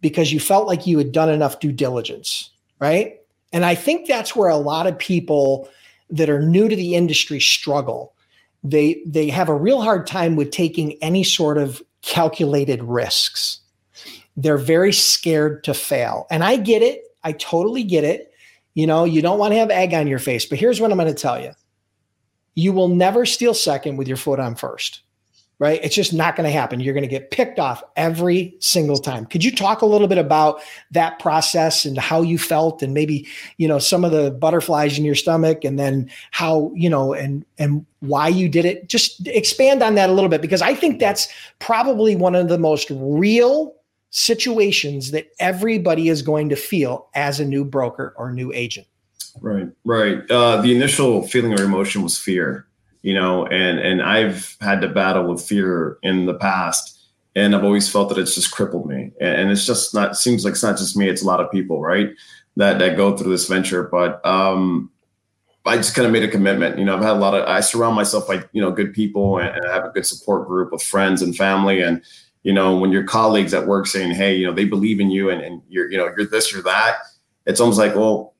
because 0.01 0.32
you 0.32 0.39
felt 0.39 0.68
like 0.68 0.88
you 0.88 0.98
had 0.98 1.12
done 1.12 1.29
enough 1.29 1.60
due 1.60 1.72
diligence 1.72 2.51
right 2.79 3.19
and 3.51 3.66
I 3.66 3.75
think 3.75 4.07
that's 4.07 4.35
where 4.35 4.50
a 4.50 4.57
lot 4.57 4.88
of 4.88 4.98
people 4.98 5.68
that 6.09 6.29
are 6.29 6.42
new 6.42 6.68
to 6.68 6.75
the 6.75 6.96
industry 6.96 7.40
struggle. 7.40 8.14
They 8.64 9.01
they 9.05 9.29
have 9.29 9.50
a 9.50 9.55
real 9.55 9.81
hard 9.81 10.05
time 10.05 10.35
with 10.35 10.51
taking 10.51 10.94
any 11.01 11.24
sort 11.24 11.57
of 11.57 11.81
calculated 12.01 12.83
risks. 12.83 13.59
They're 14.35 14.57
very 14.57 14.94
scared 14.94 15.64
to 15.66 15.74
fail. 15.74 16.27
And 16.29 16.44
I 16.44 16.55
get 16.57 16.81
it. 16.81 17.03
I 17.24 17.33
totally 17.33 17.83
get 17.83 18.03
it. 18.03 18.33
You 18.74 18.88
know, 18.88 19.03
you 19.03 19.22
don't 19.22 19.40
want 19.40 19.53
to 19.53 19.57
have 19.57 19.72
egg 19.72 19.94
on 19.94 20.07
your 20.07 20.20
face, 20.20 20.46
but 20.46 20.59
here's 20.59 20.79
what 20.79 20.92
I'm 20.92 20.98
going 20.98 21.14
to 21.14 21.22
tell 21.22 21.42
you. 21.42 21.51
You 22.55 22.72
will 22.72 22.88
never 22.88 23.25
steal 23.25 23.53
second 23.53 23.98
with 23.98 24.07
your 24.07 24.18
foot 24.18 24.40
on 24.40 24.55
first 24.55 25.01
right? 25.59 25.81
It's 25.83 25.95
just 25.95 26.13
not 26.13 26.37
going 26.37 26.45
to 26.48 26.57
happen. 26.57 26.79
You're 26.79 26.93
going 26.93 27.03
to 27.03 27.09
get 27.09 27.31
picked 27.31 27.59
off 27.59 27.83
every 27.98 28.55
single 28.59 28.98
time. 28.98 29.25
Could 29.25 29.43
you 29.43 29.53
talk 29.53 29.81
a 29.81 29.85
little 29.85 30.07
bit 30.07 30.17
about 30.17 30.61
that 30.91 31.19
process 31.19 31.83
and 31.83 31.98
how 31.98 32.22
you 32.22 32.37
felt 32.37 32.81
and 32.81 32.93
maybe, 32.93 33.27
you 33.57 33.67
know, 33.67 33.77
some 33.77 34.05
of 34.05 34.11
the 34.11 34.31
butterflies 34.31 34.98
in 34.98 35.03
your 35.03 35.15
stomach 35.15 35.65
and 35.65 35.77
then 35.77 36.09
how, 36.31 36.72
you 36.74 36.89
know, 36.89 37.13
and 37.13 37.45
and 37.57 37.85
why 38.00 38.29
you 38.29 38.48
did 38.48 38.63
it? 38.63 38.87
Just 38.87 39.27
expand 39.27 39.83
on 39.83 39.95
that 39.95 40.09
a 40.09 40.13
little 40.13 40.29
bit 40.29 40.41
because 40.41 40.61
I 40.61 40.74
think 40.74 41.00
that's 41.00 41.27
probably 41.59 42.15
one 42.15 42.35
of 42.35 42.48
the 42.48 42.57
most 42.57 42.89
real 42.89 43.75
situations 44.11 45.11
that 45.11 45.29
everybody 45.39 46.07
is 46.07 46.22
going 46.22 46.50
to 46.50 46.55
feel 46.55 47.09
as 47.13 47.39
a 47.39 47.45
new 47.45 47.65
broker 47.65 48.13
or 48.17 48.31
new 48.31 48.51
agent. 48.53 48.87
Right, 49.41 49.67
right. 49.83 50.29
Uh, 50.31 50.61
the 50.61 50.75
initial 50.75 51.27
feeling 51.27 51.57
or 51.57 51.63
emotion 51.63 52.01
was 52.01 52.17
fear 52.17 52.65
you 53.01 53.14
know, 53.14 53.46
and 53.48 53.79
and 53.79 54.01
I've 54.01 54.57
had 54.62 54.81
to 54.81 54.88
battle 54.88 55.27
with 55.31 55.46
fear 55.46 55.98
in 56.03 56.25
the 56.25 56.33
past, 56.33 57.00
and 57.35 57.55
I've 57.55 57.64
always 57.64 57.90
felt 57.90 58.09
that 58.09 58.18
it's 58.18 58.35
just 58.35 58.51
crippled 58.51 58.88
me. 58.88 59.12
And 59.22 59.51
it's 59.51 59.66
just 59.66 59.94
not 59.94 60.18
seems 60.18 60.44
like 60.44 60.53
it's 60.53 60.64
not 60.64 60.77
just 60.77 60.98
me; 60.98 61.07
it's 61.07 61.24
a 61.24 61.27
lot 61.27 61.40
of 61.40 61.51
people, 61.51 61.81
right, 61.81 62.09
that 62.57 62.79
that 62.79 62.98
go 62.98 63.16
through 63.16 63.31
this 63.31 63.48
venture. 63.48 63.83
But 63.83 64.25
um, 64.25 64.92
I 65.66 65.77
just 65.77 65.96
kind 65.96 66.05
of 66.05 66.12
made 66.12 66.24
a 66.24 66.27
commitment. 66.27 66.77
You 66.77 66.85
know, 66.85 66.96
I've 66.96 67.03
had 67.03 67.16
a 67.16 67.20
lot 67.20 67.35
of 67.35 67.48
I 67.48 67.62
surround 67.62 67.96
myself 67.96 68.27
by 68.27 68.44
you 68.51 68.62
know 68.62 68.72
good 68.72 68.94
people, 68.94 69.38
and, 69.38 69.50
and 69.50 69.66
I 69.66 69.74
have 69.74 69.85
a 69.85 69.90
good 69.90 70.05
support 70.05 70.48
group 70.48 70.74
of 70.74 70.81
friends 70.81 71.22
and 71.22 71.35
family, 71.35 71.81
and 71.81 72.01
you 72.44 72.53
know, 72.53 72.77
when 72.77 72.92
your 72.92 73.03
colleagues 73.03 73.53
at 73.53 73.68
work 73.68 73.88
saying, 73.88 74.12
"Hey, 74.12 74.35
you 74.35 74.46
know, 74.46 74.53
they 74.53 74.66
believe 74.66 75.00
in 75.00 75.12
you, 75.12 75.29
and, 75.29 75.42
and 75.42 75.62
you're 75.70 75.92
you 75.92 75.98
know 75.98 76.09
you're 76.18 76.27
this, 76.27 76.51
you're 76.51 76.64
that," 76.64 76.98
it's 77.46 77.59
almost 77.59 77.79
like, 77.79 77.96
well, 77.96 78.33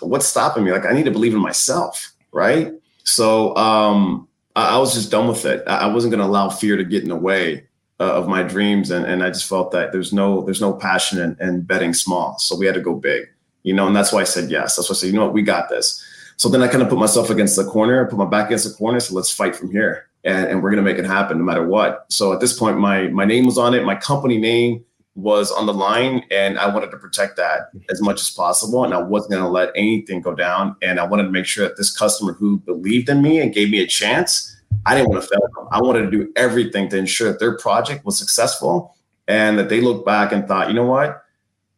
what's 0.00 0.26
stopping 0.26 0.64
me? 0.64 0.72
Like 0.72 0.86
I 0.86 0.92
need 0.92 1.04
to 1.04 1.10
believe 1.10 1.34
in 1.34 1.40
myself, 1.40 2.12
right? 2.32 2.72
So 3.04 3.54
um, 3.56 4.28
I, 4.56 4.76
I, 4.76 4.78
was 4.78 4.94
just 4.94 5.10
done 5.10 5.28
with 5.28 5.44
it. 5.44 5.62
I, 5.66 5.86
wasn't 5.86 6.10
going 6.10 6.20
to 6.20 6.26
allow 6.26 6.48
fear 6.48 6.76
to 6.76 6.84
get 6.84 7.02
in 7.02 7.10
the 7.10 7.16
way 7.16 7.66
uh, 8.00 8.14
of 8.14 8.28
my 8.28 8.42
dreams, 8.42 8.90
and, 8.90 9.06
and 9.06 9.22
I 9.22 9.28
just 9.28 9.48
felt 9.48 9.70
that 9.72 9.92
there's 9.92 10.12
no 10.12 10.42
there's 10.42 10.60
no 10.60 10.72
passion 10.72 11.18
in, 11.18 11.36
in 11.46 11.60
betting 11.62 11.94
small. 11.94 12.38
So 12.38 12.56
we 12.56 12.66
had 12.66 12.74
to 12.74 12.80
go 12.80 12.94
big, 12.94 13.28
you 13.62 13.74
know, 13.74 13.86
and 13.86 13.94
that's 13.94 14.12
why 14.12 14.20
I 14.20 14.24
said 14.24 14.50
yes. 14.50 14.76
That's 14.76 14.88
why 14.88 14.94
I 14.94 14.96
said, 14.96 15.06
you 15.08 15.12
know 15.12 15.24
what, 15.24 15.34
we 15.34 15.42
got 15.42 15.68
this. 15.68 16.02
So 16.36 16.48
then 16.48 16.62
I 16.62 16.68
kind 16.68 16.82
of 16.82 16.88
put 16.88 16.98
myself 16.98 17.30
against 17.30 17.54
the 17.56 17.64
corner, 17.64 18.04
put 18.06 18.18
my 18.18 18.24
back 18.24 18.46
against 18.46 18.68
the 18.68 18.74
corner. 18.74 18.98
So 18.98 19.14
let's 19.14 19.30
fight 19.30 19.54
from 19.54 19.70
here, 19.70 20.08
and, 20.24 20.48
and 20.48 20.62
we're 20.62 20.70
going 20.70 20.84
to 20.84 20.90
make 20.90 20.98
it 20.98 21.06
happen 21.06 21.38
no 21.38 21.44
matter 21.44 21.66
what. 21.66 22.06
So 22.08 22.32
at 22.32 22.40
this 22.40 22.58
point, 22.58 22.78
my 22.78 23.08
my 23.08 23.24
name 23.24 23.44
was 23.44 23.58
on 23.58 23.74
it, 23.74 23.84
my 23.84 23.94
company 23.96 24.38
name 24.38 24.84
was 25.14 25.52
on 25.52 25.66
the 25.66 25.74
line 25.74 26.24
and 26.30 26.58
I 26.58 26.66
wanted 26.72 26.90
to 26.90 26.96
protect 26.96 27.36
that 27.36 27.70
as 27.90 28.02
much 28.02 28.20
as 28.20 28.30
possible. 28.30 28.84
And 28.84 28.92
I 28.92 28.98
wasn't 28.98 29.32
going 29.32 29.44
to 29.44 29.48
let 29.48 29.70
anything 29.76 30.20
go 30.20 30.34
down. 30.34 30.74
And 30.82 30.98
I 30.98 31.06
wanted 31.06 31.24
to 31.24 31.30
make 31.30 31.46
sure 31.46 31.66
that 31.68 31.76
this 31.76 31.96
customer 31.96 32.32
who 32.32 32.58
believed 32.58 33.08
in 33.08 33.22
me 33.22 33.38
and 33.38 33.54
gave 33.54 33.70
me 33.70 33.80
a 33.80 33.86
chance, 33.86 34.56
I 34.86 34.94
didn't 34.94 35.10
want 35.10 35.22
to 35.22 35.28
fail 35.28 35.40
them. 35.54 35.68
I 35.70 35.80
wanted 35.80 36.02
to 36.02 36.10
do 36.10 36.32
everything 36.34 36.88
to 36.88 36.98
ensure 36.98 37.30
that 37.30 37.38
their 37.38 37.56
project 37.56 38.04
was 38.04 38.18
successful 38.18 38.96
and 39.28 39.58
that 39.58 39.68
they 39.68 39.80
looked 39.80 40.04
back 40.04 40.32
and 40.32 40.46
thought, 40.48 40.68
you 40.68 40.74
know 40.74 40.86
what? 40.86 41.22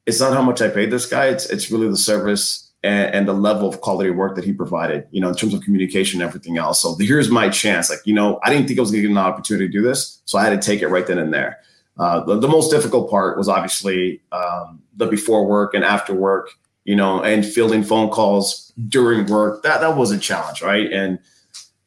It's 0.07 0.21
not 0.21 0.33
how 0.33 0.43
much 0.43 0.63
I 0.63 0.69
paid 0.69 0.91
this 0.91 1.07
guy. 1.07 1.27
It's, 1.27 1.47
it's 1.47 1.71
really 1.71 1.89
the 1.89 1.97
service 1.97 2.73
and, 2.83 3.15
and 3.15 3.29
the 3.29 3.35
level 3.35 3.69
of 3.69 3.81
quality 3.81 4.11
work 4.11 4.35
that 4.37 4.45
he 4.45 4.53
provided, 4.53 5.07
you 5.11 5.21
know, 5.21 5.29
in 5.29 5.35
terms 5.35 5.53
of 5.53 5.61
communication 5.63 6.23
and 6.23 6.29
everything 6.29 6.57
else. 6.57 6.81
So 6.81 6.97
here's 6.99 7.29
my 7.29 7.49
chance. 7.49 7.91
Like, 7.91 8.01
you 8.05 8.15
know, 8.15 8.41
I 8.45 8.51
didn't 8.51 8.67
think 8.67 8.79
I 8.79 8.83
was 8.83 8.91
going 8.91 9.03
to 9.03 9.09
get 9.09 9.13
an 9.13 9.19
opportunity 9.19 9.67
to 9.67 9.73
do 9.73 9.83
this. 9.83 10.23
So 10.25 10.39
I 10.39 10.45
had 10.45 10.61
to 10.61 10.65
take 10.65 10.81
it 10.81 10.89
right 10.89 11.07
then 11.07 11.19
and 11.19 11.35
there. 11.35 11.59
Uh, 11.99 12.25
the, 12.25 12.39
the, 12.39 12.49
most 12.49 12.71
difficult 12.71 13.11
part 13.11 13.39
was 13.39 13.49
obviously 13.49 14.21
um, 14.33 14.83
the 14.97 15.07
before 15.07 15.47
work 15.47 15.73
and 15.73 15.83
after 15.83 16.15
work, 16.15 16.51
you 16.85 16.95
know, 16.95 17.23
and 17.23 17.45
fielding 17.45 17.83
phone 17.83 18.11
calls 18.11 18.73
during 18.89 19.27
work. 19.27 19.63
That 19.63 19.81
that 19.81 19.97
was 19.97 20.11
a 20.11 20.19
challenge, 20.19 20.61
right? 20.61 20.93
And 20.93 21.19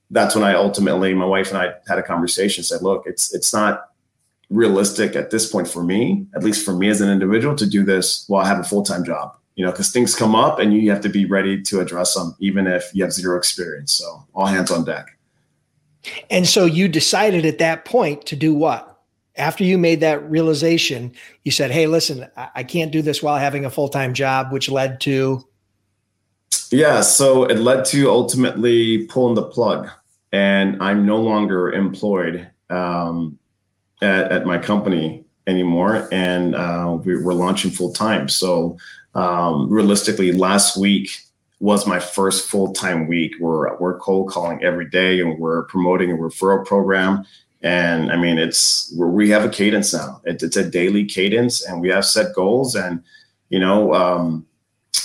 that's 0.09 0.33
when 0.33 0.43
I 0.43 0.55
ultimately, 0.55 1.13
my 1.13 1.25
wife 1.25 1.49
and 1.49 1.57
I 1.57 1.73
had 1.87 1.99
a 1.99 2.03
conversation. 2.03 2.63
Said, 2.63 2.81
look, 2.81 3.03
it's 3.05 3.33
it's 3.33 3.53
not 3.53 3.89
realistic 4.49 5.15
at 5.15 5.29
this 5.29 5.49
point 5.49 5.67
for 5.67 5.83
me, 5.83 6.25
at 6.35 6.43
least 6.43 6.65
for 6.65 6.73
me 6.73 6.89
as 6.89 7.01
an 7.01 7.09
individual, 7.09 7.55
to 7.55 7.67
do 7.67 7.83
this 7.83 8.25
while 8.27 8.43
I 8.43 8.47
have 8.47 8.59
a 8.59 8.63
full 8.63 8.83
time 8.83 9.03
job. 9.03 9.35
You 9.55 9.65
know, 9.65 9.71
because 9.71 9.91
things 9.91 10.15
come 10.15 10.35
up 10.35 10.57
and 10.57 10.73
you 10.73 10.89
have 10.89 11.01
to 11.01 11.09
be 11.09 11.25
ready 11.25 11.61
to 11.63 11.81
address 11.81 12.15
them, 12.15 12.35
even 12.39 12.65
if 12.65 12.89
you 12.93 13.03
have 13.03 13.11
zero 13.11 13.37
experience. 13.37 13.91
So 13.93 14.25
all 14.33 14.45
hands 14.45 14.71
on 14.71 14.85
deck. 14.85 15.17
And 16.29 16.47
so 16.47 16.65
you 16.65 16.87
decided 16.87 17.45
at 17.45 17.57
that 17.57 17.83
point 17.83 18.25
to 18.27 18.37
do 18.37 18.53
what? 18.53 18.88
After 19.35 19.63
you 19.63 19.77
made 19.77 20.01
that 20.01 20.29
realization, 20.29 21.13
you 21.43 21.51
said, 21.51 21.71
Hey, 21.71 21.87
listen, 21.87 22.27
I 22.55 22.63
can't 22.63 22.91
do 22.91 23.01
this 23.01 23.23
while 23.23 23.37
having 23.37 23.65
a 23.65 23.69
full 23.69 23.89
time 23.89 24.13
job, 24.13 24.51
which 24.51 24.69
led 24.69 24.99
to. 25.01 25.45
Yeah. 26.71 27.01
So 27.01 27.45
it 27.45 27.59
led 27.59 27.85
to 27.85 28.09
ultimately 28.09 29.05
pulling 29.07 29.35
the 29.35 29.43
plug 29.43 29.89
and 30.31 30.81
I'm 30.81 31.05
no 31.05 31.17
longer 31.17 31.71
employed 31.71 32.49
um, 32.69 33.39
at, 34.01 34.31
at, 34.31 34.45
my 34.45 34.57
company 34.57 35.25
anymore, 35.47 36.07
and 36.11 36.55
uh, 36.55 36.97
we, 37.03 37.13
are 37.13 37.33
launching 37.33 37.71
full 37.71 37.91
time. 37.93 38.29
So 38.29 38.77
um, 39.15 39.69
realistically, 39.69 40.31
last 40.31 40.77
week 40.77 41.09
was 41.59 41.87
my 41.87 41.99
first 41.99 42.47
full 42.47 42.73
time 42.73 43.07
week. 43.07 43.33
We're 43.39 43.75
we're 43.77 43.97
cold 43.99 44.29
calling 44.29 44.63
every 44.63 44.89
day, 44.89 45.19
and 45.19 45.39
we're 45.39 45.63
promoting 45.63 46.11
a 46.11 46.15
referral 46.15 46.65
program. 46.65 47.25
And 47.61 48.11
I 48.11 48.15
mean, 48.15 48.37
it's 48.37 48.93
we 48.97 49.29
have 49.29 49.43
a 49.43 49.49
cadence 49.49 49.93
now. 49.93 50.21
It, 50.23 50.41
it's 50.41 50.55
a 50.55 50.69
daily 50.69 51.05
cadence, 51.05 51.65
and 51.65 51.81
we 51.81 51.89
have 51.89 52.05
set 52.05 52.33
goals. 52.33 52.75
And 52.75 53.03
you 53.49 53.59
know, 53.59 53.93
um, 53.93 54.45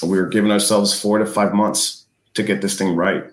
we're 0.03 0.29
giving 0.29 0.53
ourselves 0.53 0.99
four 0.99 1.19
to 1.19 1.27
five 1.27 1.53
months 1.53 2.05
to 2.35 2.43
get 2.43 2.61
this 2.61 2.79
thing 2.79 2.95
right. 2.95 3.25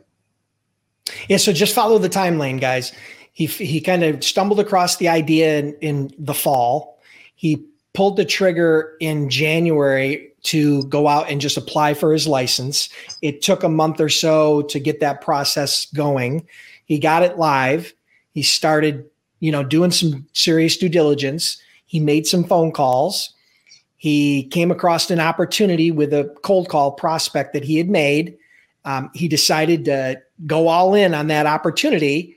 Yeah. 1.28 1.38
So 1.38 1.54
just 1.54 1.76
follow 1.76 1.98
the 1.98 2.10
timeline, 2.10 2.60
guys. 2.60 2.92
He 3.34 3.46
he 3.46 3.80
kind 3.80 4.04
of 4.04 4.24
stumbled 4.24 4.60
across 4.60 4.98
the 4.98 5.10
idea 5.10 5.60
in, 5.60 5.76
in 5.82 6.14
the 6.18 6.34
fall. 6.34 7.00
He 7.36 7.66
pulled 7.94 8.18
the 8.18 8.26
trigger 8.26 8.96
in 9.00 9.30
January 9.30 10.32
to 10.44 10.84
go 10.86 11.08
out 11.08 11.30
and 11.30 11.40
just 11.40 11.58
apply 11.58 11.94
for 11.94 12.12
his 12.12 12.28
license. 12.28 12.90
It 13.22 13.42
took 13.42 13.64
a 13.64 13.70
month 13.70 14.00
or 14.00 14.10
so 14.10 14.64
to 14.64 14.80
get 14.80 15.00
that 15.00 15.22
process 15.22 15.86
going. 15.94 16.48
He 16.86 17.00
got 17.00 17.24
it 17.24 17.38
live. 17.38 17.94
He 18.34 18.44
started, 18.44 19.06
you 19.40 19.52
know, 19.52 19.64
doing 19.64 19.92
some 19.92 20.28
serious 20.34 20.78
due 20.78 20.90
diligence. 20.90 21.62
He 21.86 22.00
made 22.00 22.26
some 22.26 22.44
phone 22.44 22.72
calls. 22.72 23.34
He 23.98 24.44
came 24.46 24.72
across 24.72 25.12
an 25.12 25.20
opportunity 25.20 25.92
with 25.92 26.14
a 26.14 26.34
cold 26.42 26.70
call 26.70 26.92
prospect 26.92 27.54
that 27.54 27.64
he 27.64 27.78
had 27.78 27.90
made. 27.90 28.38
Um, 28.84 29.12
he 29.14 29.28
decided 29.28 29.86
to 29.86 30.22
go 30.48 30.68
all 30.68 30.96
in 30.96 31.14
on 31.14 31.28
that 31.28 31.46
opportunity. 31.46 32.36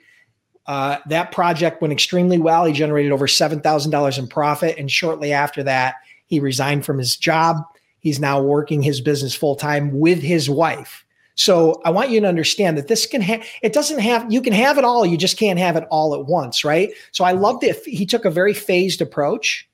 Uh, 0.67 0.99
that 1.07 1.33
project 1.33 1.81
went 1.81 1.93
extremely 1.93 2.39
well. 2.39 2.65
He 2.65 2.73
generated 2.73 3.13
over 3.13 3.27
$7,000 3.27 4.19
in 4.19 4.29
profit. 4.29 4.77
And 4.79 4.91
shortly 4.91 5.33
after 5.33 5.63
that, 5.63 5.97
he 6.27 6.41
resigned 6.41 6.85
from 6.85 6.99
his 6.99 7.17
job 7.17 7.59
He's 8.05 8.21
now 8.21 8.41
working 8.43 8.83
his 8.83 9.01
business 9.01 9.35
full 9.35 9.57
time 9.57 9.99
with 9.99 10.21
his 10.21 10.51
wife. 10.51 11.04
So 11.37 11.81
I 11.85 11.91
want 11.91 12.11
you 12.11 12.21
to 12.21 12.27
understand 12.29 12.79
that 12.79 12.89
this 12.89 13.07
can 13.07 13.21
have, 13.21 13.45
it 13.63 13.73
doesn't 13.73 13.99
have, 13.99 14.33
you 14.33 14.41
can 14.41 14.53
have 14.53 14.79
it 14.79 14.85
all. 14.85 15.05
You 15.05 15.17
just 15.17 15.37
can't 15.37 15.59
have 15.59 15.77
it 15.77 15.85
all 15.91 16.15
at 16.15 16.27
once. 16.27 16.65
Right. 16.65 16.93
So 17.13 17.25
I 17.25 17.33
loved 17.33 17.65
it. 17.65 17.85
He 17.85 18.07
took 18.07 18.25
a 18.25 18.31
very 18.31 18.55
phased 18.55 19.01
approach, 19.01 19.69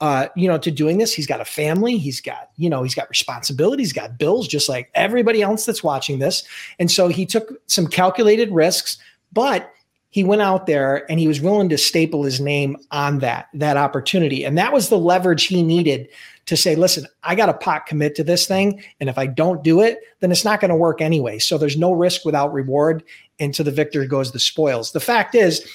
uh, 0.00 0.26
you 0.34 0.48
know, 0.48 0.58
to 0.58 0.70
doing 0.70 0.98
this. 0.98 1.14
He's 1.14 1.26
got 1.26 1.40
a 1.40 1.44
family. 1.44 1.98
He's 1.98 2.20
got, 2.20 2.50
you 2.56 2.68
know, 2.68 2.82
he's 2.82 2.94
got 2.94 3.08
responsibilities, 3.08 3.88
he's 3.88 3.92
got 3.92 4.18
bills, 4.18 4.48
just 4.48 4.68
like 4.68 4.90
everybody 4.94 5.40
else 5.40 5.66
that's 5.66 5.84
watching 5.84 6.18
this. 6.18 6.42
And 6.78 6.90
so 6.90 7.08
he 7.08 7.26
took 7.26 7.52
some 7.68 7.86
calculated 7.86 8.50
risks, 8.50 8.98
but 9.32 9.72
he 10.14 10.22
went 10.22 10.42
out 10.42 10.66
there 10.66 11.10
and 11.10 11.18
he 11.18 11.26
was 11.26 11.40
willing 11.40 11.68
to 11.68 11.76
staple 11.76 12.22
his 12.22 12.40
name 12.40 12.76
on 12.92 13.18
that, 13.18 13.48
that 13.52 13.76
opportunity. 13.76 14.44
And 14.44 14.56
that 14.56 14.72
was 14.72 14.88
the 14.88 14.96
leverage 14.96 15.46
he 15.46 15.60
needed 15.60 16.08
to 16.46 16.56
say, 16.56 16.76
listen, 16.76 17.08
I 17.24 17.34
got 17.34 17.46
to 17.46 17.54
pot 17.54 17.86
commit 17.86 18.14
to 18.14 18.22
this 18.22 18.46
thing. 18.46 18.80
And 19.00 19.08
if 19.08 19.18
I 19.18 19.26
don't 19.26 19.64
do 19.64 19.80
it, 19.80 19.98
then 20.20 20.30
it's 20.30 20.44
not 20.44 20.60
going 20.60 20.68
to 20.68 20.76
work 20.76 21.00
anyway. 21.00 21.40
So 21.40 21.58
there's 21.58 21.76
no 21.76 21.90
risk 21.90 22.24
without 22.24 22.52
reward. 22.52 23.02
And 23.40 23.52
to 23.54 23.64
the 23.64 23.72
victor 23.72 24.06
goes 24.06 24.30
the 24.30 24.38
spoils. 24.38 24.92
The 24.92 25.00
fact 25.00 25.34
is, 25.34 25.68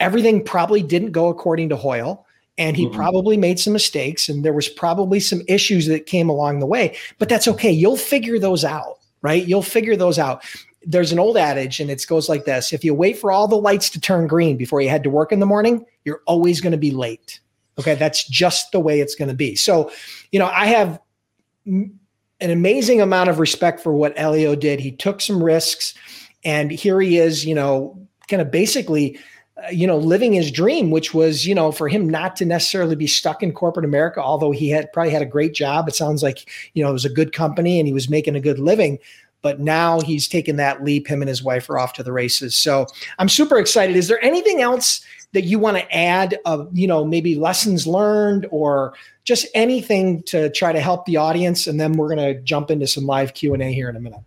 everything 0.00 0.42
probably 0.42 0.82
didn't 0.82 1.12
go 1.12 1.28
according 1.28 1.68
to 1.68 1.76
Hoyle. 1.76 2.26
And 2.58 2.76
he 2.76 2.86
mm-hmm. 2.86 2.96
probably 2.96 3.36
made 3.36 3.60
some 3.60 3.72
mistakes. 3.72 4.28
And 4.28 4.44
there 4.44 4.52
was 4.52 4.68
probably 4.68 5.20
some 5.20 5.42
issues 5.46 5.86
that 5.86 6.06
came 6.06 6.28
along 6.28 6.58
the 6.58 6.66
way. 6.66 6.96
But 7.20 7.28
that's 7.28 7.46
okay. 7.46 7.70
You'll 7.70 7.96
figure 7.96 8.40
those 8.40 8.64
out, 8.64 8.98
right? 9.22 9.46
You'll 9.46 9.62
figure 9.62 9.94
those 9.94 10.18
out 10.18 10.44
there's 10.88 11.10
an 11.10 11.18
old 11.18 11.36
adage 11.36 11.80
and 11.80 11.90
it 11.90 12.04
goes 12.06 12.28
like 12.28 12.44
this 12.44 12.72
if 12.72 12.84
you 12.84 12.94
wait 12.94 13.18
for 13.18 13.32
all 13.32 13.48
the 13.48 13.56
lights 13.56 13.90
to 13.90 14.00
turn 14.00 14.26
green 14.26 14.56
before 14.56 14.80
you 14.80 14.88
head 14.88 15.02
to 15.02 15.10
work 15.10 15.32
in 15.32 15.40
the 15.40 15.46
morning 15.46 15.84
you're 16.04 16.22
always 16.26 16.60
going 16.60 16.72
to 16.72 16.78
be 16.78 16.92
late 16.92 17.40
Okay. 17.78 17.94
That's 17.94 18.26
just 18.26 18.72
the 18.72 18.80
way 18.80 19.00
it's 19.00 19.14
going 19.14 19.28
to 19.28 19.34
be. 19.34 19.54
So, 19.54 19.90
you 20.32 20.38
know, 20.38 20.46
I 20.46 20.66
have 20.66 21.00
an 21.66 22.00
amazing 22.40 23.00
amount 23.00 23.28
of 23.28 23.38
respect 23.38 23.80
for 23.80 23.92
what 23.92 24.14
Elio 24.16 24.54
did. 24.54 24.80
He 24.80 24.92
took 24.92 25.20
some 25.20 25.42
risks 25.42 25.94
and 26.44 26.70
here 26.70 27.00
he 27.00 27.18
is, 27.18 27.44
you 27.44 27.54
know, 27.54 27.98
kind 28.28 28.40
of 28.40 28.50
basically, 28.50 29.18
uh, 29.62 29.70
you 29.70 29.86
know, 29.86 29.96
living 29.96 30.32
his 30.32 30.50
dream, 30.50 30.90
which 30.90 31.12
was, 31.12 31.46
you 31.46 31.54
know, 31.54 31.72
for 31.72 31.88
him 31.88 32.08
not 32.08 32.36
to 32.36 32.44
necessarily 32.44 32.96
be 32.96 33.06
stuck 33.06 33.42
in 33.42 33.52
corporate 33.52 33.84
America, 33.84 34.22
although 34.22 34.52
he 34.52 34.68
had 34.68 34.92
probably 34.92 35.12
had 35.12 35.22
a 35.22 35.26
great 35.26 35.54
job. 35.54 35.88
It 35.88 35.94
sounds 35.94 36.22
like, 36.22 36.48
you 36.74 36.82
know, 36.82 36.90
it 36.90 36.94
was 36.94 37.04
a 37.04 37.10
good 37.10 37.32
company 37.32 37.78
and 37.78 37.86
he 37.86 37.92
was 37.92 38.08
making 38.08 38.36
a 38.36 38.40
good 38.40 38.58
living 38.58 38.98
but 39.46 39.60
now 39.60 40.00
he's 40.00 40.26
taken 40.26 40.56
that 40.56 40.82
leap. 40.82 41.06
Him 41.06 41.22
and 41.22 41.28
his 41.28 41.40
wife 41.40 41.70
are 41.70 41.78
off 41.78 41.92
to 41.92 42.02
the 42.02 42.10
races. 42.10 42.56
So 42.56 42.84
I'm 43.20 43.28
super 43.28 43.58
excited. 43.58 43.94
Is 43.94 44.08
there 44.08 44.20
anything 44.24 44.60
else 44.60 45.04
that 45.34 45.42
you 45.42 45.60
want 45.60 45.76
to 45.76 45.96
add 45.96 46.36
of 46.46 46.68
you 46.76 46.88
know 46.88 47.04
maybe 47.04 47.36
lessons 47.36 47.86
learned 47.86 48.44
or 48.50 48.94
just 49.22 49.46
anything 49.54 50.20
to 50.24 50.50
try 50.50 50.72
to 50.72 50.80
help 50.80 51.06
the 51.06 51.16
audience 51.16 51.68
and 51.68 51.78
then 51.78 51.92
we're 51.92 52.12
going 52.12 52.34
to 52.34 52.42
jump 52.42 52.72
into 52.72 52.88
some 52.88 53.06
live 53.06 53.34
q&a 53.34 53.72
here 53.72 53.88
in 53.88 53.94
a 53.96 54.00
minute 54.00 54.20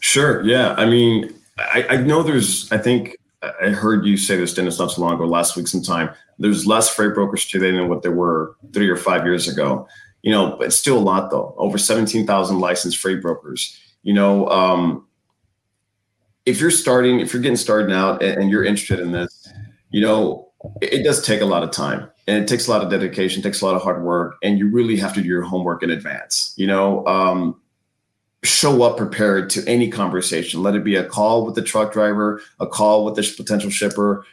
sure 0.00 0.42
yeah 0.42 0.74
i 0.78 0.86
mean 0.86 1.32
I, 1.58 1.86
I 1.90 1.96
know 1.98 2.22
there's 2.22 2.70
i 2.72 2.78
think 2.78 3.16
i 3.42 3.68
heard 3.68 4.06
you 4.06 4.16
say 4.16 4.36
this 4.36 4.54
dennis 4.54 4.78
not 4.78 4.92
too 4.92 5.02
long 5.02 5.14
ago 5.14 5.26
last 5.26 5.54
week 5.56 5.68
sometime 5.68 6.08
there's 6.38 6.66
less 6.66 6.88
freight 6.88 7.14
brokers 7.14 7.44
today 7.44 7.72
than 7.72 7.88
what 7.88 8.02
there 8.02 8.12
were 8.12 8.56
three 8.72 8.88
or 8.88 8.96
five 8.96 9.24
years 9.24 9.48
ago 9.48 9.86
you 10.22 10.30
know 10.30 10.56
but 10.56 10.72
still 10.72 10.96
a 10.96 11.00
lot 11.00 11.30
though 11.30 11.52
over 11.58 11.76
17000 11.76 12.58
licensed 12.58 12.98
freight 12.98 13.20
brokers 13.20 13.78
you 14.02 14.12
know 14.12 14.48
um, 14.48 15.06
if 16.46 16.60
you're 16.60 16.70
starting 16.70 17.20
if 17.20 17.32
you're 17.32 17.42
getting 17.42 17.56
started 17.56 17.92
out 17.92 18.22
and, 18.22 18.42
and 18.42 18.50
you're 18.50 18.64
interested 18.64 19.00
in 19.00 19.12
this 19.12 19.48
you 19.92 20.00
know, 20.00 20.48
it 20.80 21.04
does 21.04 21.24
take 21.24 21.40
a 21.40 21.44
lot 21.46 21.62
of 21.62 21.70
time 21.70 22.10
and 22.26 22.42
it 22.42 22.48
takes 22.48 22.66
a 22.66 22.70
lot 22.70 22.82
of 22.82 22.90
dedication, 22.90 23.42
takes 23.42 23.60
a 23.60 23.66
lot 23.66 23.76
of 23.76 23.82
hard 23.82 24.02
work, 24.02 24.36
and 24.42 24.58
you 24.58 24.68
really 24.68 24.96
have 24.96 25.14
to 25.14 25.22
do 25.22 25.28
your 25.28 25.42
homework 25.42 25.82
in 25.82 25.90
advance. 25.90 26.54
You 26.56 26.66
know, 26.66 27.06
um, 27.06 27.60
show 28.42 28.82
up 28.82 28.96
prepared 28.96 29.50
to 29.50 29.68
any 29.68 29.88
conversation. 29.88 30.62
Let 30.62 30.74
it 30.74 30.82
be 30.82 30.96
a 30.96 31.04
call 31.04 31.44
with 31.44 31.54
the 31.54 31.62
truck 31.62 31.92
driver, 31.92 32.40
a 32.58 32.66
call 32.66 33.04
with 33.04 33.16
the 33.16 33.34
potential 33.36 33.70
shipper. 33.70 34.24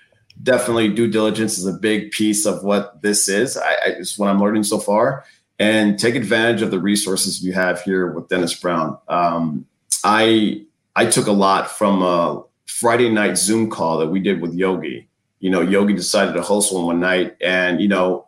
Definitely, 0.41 0.93
due 0.93 1.09
diligence 1.09 1.57
is 1.57 1.65
a 1.65 1.73
big 1.73 2.11
piece 2.11 2.45
of 2.45 2.63
what 2.63 3.01
this 3.01 3.27
is. 3.27 3.57
I, 3.57 3.71
I 3.71 3.87
it's 3.99 4.17
what 4.17 4.29
I'm 4.29 4.39
learning 4.39 4.63
so 4.63 4.79
far, 4.79 5.25
and 5.59 5.99
take 5.99 6.15
advantage 6.15 6.61
of 6.61 6.71
the 6.71 6.79
resources 6.79 7.43
you 7.43 7.53
have 7.53 7.81
here 7.81 8.11
with 8.11 8.29
Dennis 8.29 8.53
Brown. 8.53 8.97
Um, 9.07 9.65
I 10.03 10.65
I 10.95 11.05
took 11.05 11.27
a 11.27 11.31
lot 11.31 11.69
from 11.69 12.01
a 12.01 12.43
Friday 12.65 13.09
night 13.09 13.37
Zoom 13.37 13.69
call 13.69 13.97
that 13.99 14.07
we 14.07 14.19
did 14.19 14.41
with 14.41 14.53
Yogi 14.53 15.09
you 15.39 15.49
know, 15.49 15.61
Yogi 15.61 15.93
decided 15.93 16.33
to 16.33 16.41
host 16.41 16.73
one 16.73 16.85
one 16.85 16.99
night, 16.99 17.35
and 17.41 17.81
you 17.81 17.87
know, 17.87 18.27